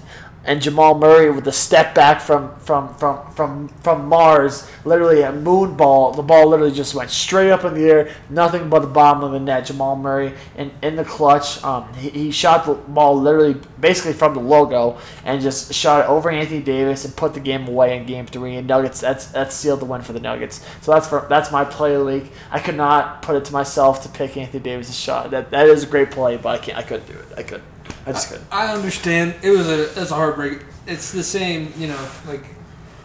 [0.50, 5.30] and Jamal Murray with the step back from from from from from Mars, literally a
[5.30, 6.10] moon ball.
[6.10, 9.30] The ball literally just went straight up in the air, nothing but the bottom of
[9.30, 9.66] the net.
[9.66, 14.34] Jamal Murray in, in the clutch, um, he, he shot the ball literally basically from
[14.34, 18.04] the logo and just shot it over Anthony Davis and put the game away in
[18.04, 18.56] Game Three.
[18.56, 20.66] And Nuggets, that's that's sealed the win for the Nuggets.
[20.80, 22.32] So that's for that's my play of the week.
[22.50, 25.30] I could not put it to myself to pick Anthony Davis' shot.
[25.30, 26.76] That that is a great play, but I can't.
[26.76, 27.38] I couldn't do it.
[27.38, 27.62] I could.
[28.06, 28.46] I just couldn't.
[28.50, 29.34] I understand.
[29.42, 30.60] It was a it's a heartbreak.
[30.86, 32.44] It's the same, you know, like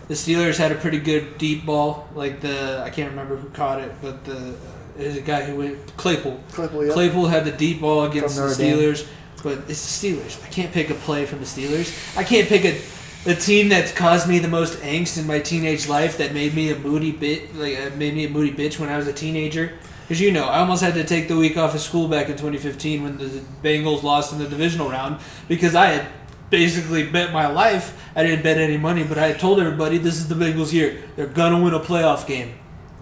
[0.08, 2.08] the Steelers had a pretty good deep ball.
[2.16, 4.54] Like the I can't remember who caught it, but the uh,
[4.98, 6.40] there's a guy who went Claypool.
[6.52, 6.94] Claypool, yeah.
[6.94, 8.44] Claypool had the deep ball against the.
[8.44, 9.08] Steelers,
[9.44, 10.44] but it's the Steelers.
[10.44, 12.18] I can't pick a play from the Steelers.
[12.18, 12.80] I can't pick a
[13.28, 16.72] a team that's caused me the most angst in my teenage life that made me
[16.72, 19.74] a moody bit like uh, made me a moody bitch when I was a teenager.
[20.06, 22.34] Because you know, I almost had to take the week off of school back in
[22.34, 26.07] 2015 when the Bengals lost in the divisional round because I had
[26.52, 27.99] basically bet my life.
[28.15, 31.03] I didn't bet any money, but I had told everybody this is the Bengals year.
[31.15, 32.53] They're gonna win a playoff game.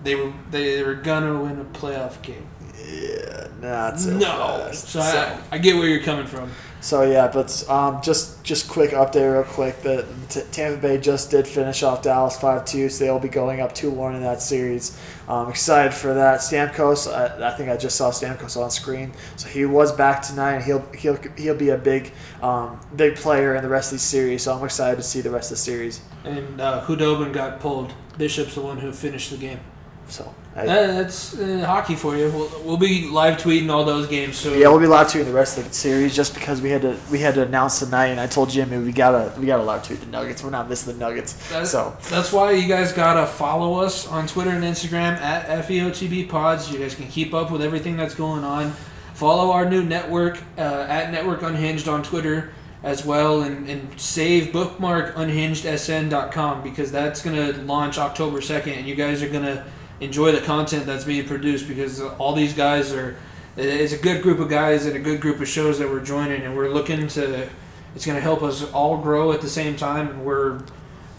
[0.04, 2.48] They were they, were gonna win a playoff game.
[2.86, 4.88] Yeah, not so no, fast.
[4.88, 6.52] so I, I get where you're coming from.
[6.84, 9.82] So yeah, but um, just just quick update real quick.
[9.82, 13.62] The T- Tampa Bay just did finish off Dallas five two, so they'll be going
[13.62, 14.98] up two one in that series.
[15.28, 16.42] Um, excited for that.
[16.42, 20.56] Stamkos, I, I think I just saw Stamkos on screen, so he was back tonight.
[20.56, 24.04] And he'll he'll he'll be a big um, big player in the rest of the
[24.04, 24.44] series.
[24.44, 26.02] So I'm excited to see the rest of the series.
[26.26, 27.94] And uh, Khudobin got pulled.
[28.18, 29.60] Bishop's the one who finished the game.
[30.08, 32.30] So I, Uh, that's uh, hockey for you.
[32.30, 34.38] We'll, we'll be live tweeting all those games.
[34.38, 36.84] So yeah, we'll be live tweeting the rest of the series just because we had
[36.84, 39.84] to we had to announce tonight, and I told Jimmy we gotta we gotta live
[39.86, 40.44] tweet the Nuggets.
[40.44, 41.34] We're not missing the Nuggets.
[41.50, 46.30] That's, So that's why you guys gotta follow us on Twitter and Instagram at FEOTB
[46.30, 46.72] Pods.
[46.72, 48.74] You guys can keep up with everything that's going on.
[49.16, 52.52] Follow our new network uh, at Network Unhinged on Twitter
[52.84, 58.94] as well, and, and save bookmark unhingedsn.com because that's gonna launch October second, and you
[58.96, 59.66] guys are gonna
[60.00, 63.18] enjoy the content that's being produced because all these guys are.
[63.56, 66.42] It's a good group of guys and a good group of shows that we're joining,
[66.42, 67.48] and we're looking to.
[67.96, 70.62] It's gonna help us all grow at the same time, and we're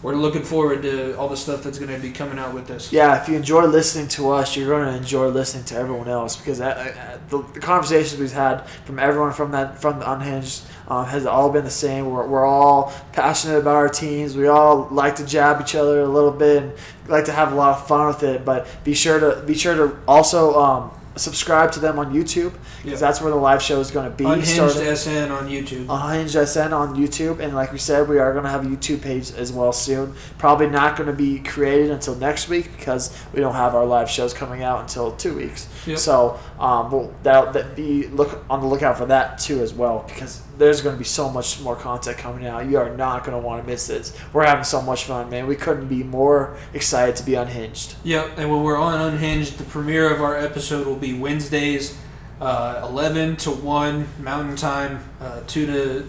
[0.05, 2.93] we're looking forward to all the stuff that's going to be coming out with this.
[2.93, 6.35] Yeah, if you enjoy listening to us, you're going to enjoy listening to everyone else
[6.35, 10.61] because uh, uh, the, the conversations we've had from everyone from that from the unhinged
[10.87, 12.09] um, has all been the same.
[12.09, 14.35] We're, we're all passionate about our teams.
[14.37, 16.73] We all like to jab each other a little bit and
[17.07, 18.45] like to have a lot of fun with it.
[18.45, 22.53] But be sure to be sure to also um, subscribe to them on YouTube
[22.83, 23.07] because Yeah.
[23.07, 24.25] that's where the live show is going to be.
[24.25, 25.85] Unhinged starting- SN on YouTube.
[25.89, 29.01] Unhinged SN on YouTube, and like we said, we are going to have a YouTube
[29.01, 30.13] page as well soon.
[30.37, 34.09] Probably not going to be created until next week because we don't have our live
[34.09, 35.67] shows coming out until two weeks.
[35.87, 35.97] Yep.
[35.97, 40.03] So, um, we'll that, that be look on the lookout for that too as well
[40.07, 42.67] because there's going to be so much more content coming out.
[42.69, 44.17] You are not going to want to miss this.
[44.33, 45.47] We're having so much fun, man.
[45.47, 47.95] We couldn't be more excited to be unhinged.
[48.03, 51.97] Yep, and when we're on Unhinged, the premiere of our episode will be Wednesdays,
[52.39, 56.01] uh, 11 to 1 Mountain Time, uh, 2 to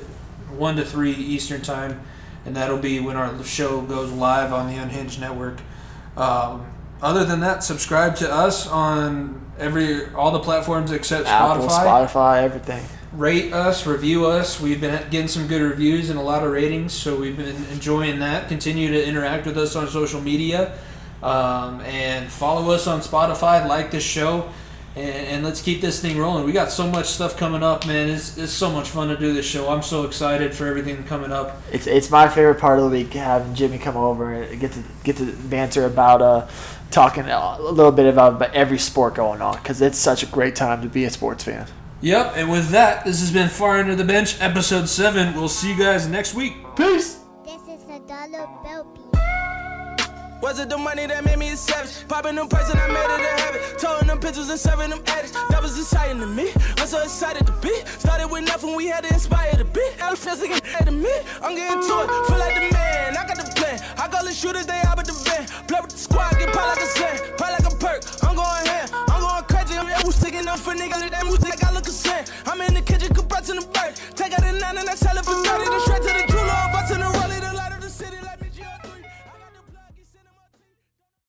[0.56, 2.00] 1 to 3 Eastern Time,
[2.44, 5.60] and that'll be when our show goes live on the Unhinged Network.
[6.16, 6.66] Um,
[7.02, 12.08] other than that, subscribe to us on every all the platforms except Apple, Spotify.
[12.08, 12.84] Spotify, everything.
[13.16, 14.60] Rate us, review us.
[14.60, 18.18] We've been getting some good reviews and a lot of ratings, so we've been enjoying
[18.18, 18.48] that.
[18.48, 20.76] Continue to interact with us on social media,
[21.22, 23.66] um, and follow us on Spotify.
[23.66, 24.50] Like this show,
[24.96, 26.44] and, and let's keep this thing rolling.
[26.44, 28.10] We got so much stuff coming up, man.
[28.10, 29.70] It's, it's so much fun to do this show.
[29.70, 31.62] I'm so excited for everything coming up.
[31.72, 34.82] It's it's my favorite part of the week having Jimmy come over and get to
[35.04, 36.48] get to banter about uh
[36.90, 40.54] talking a little bit about, about every sport going on because it's such a great
[40.54, 41.66] time to be a sports fan.
[42.02, 45.34] Yep, and with that, this has been Far Under the Bench, episode seven.
[45.34, 46.54] We'll see you guys next week.
[46.76, 47.20] Peace.
[47.44, 48.86] This is a dollar bill.
[50.42, 52.06] Was it the money that made me a savage?
[52.06, 53.78] Popping them perks and I made it a habit.
[53.78, 55.32] Towing them pictures and serving them addicts.
[55.48, 56.52] That was exciting to me.
[56.76, 57.72] I'm so excited to be.
[57.98, 59.92] Started with nothing, we had to inspire the beat.
[59.98, 61.10] Elephants again to me.
[61.42, 62.26] I'm getting to it.
[62.28, 63.16] Feel like the man.
[63.16, 63.80] I got the plan.
[63.96, 65.46] I call the shooters, they out with the van.
[65.66, 67.22] Play with the squad, get pop like a sand.
[67.38, 68.04] Pop like a perk.
[70.20, 72.32] Taking off a nigga, let that music I look a cent.
[72.46, 73.94] I'm in the kitchen, compressing the bird.
[74.14, 75.64] Take out a nine and I sell it for 30.
[75.64, 77.75] The shred to the jeweler, I'm the rollie, the lighter.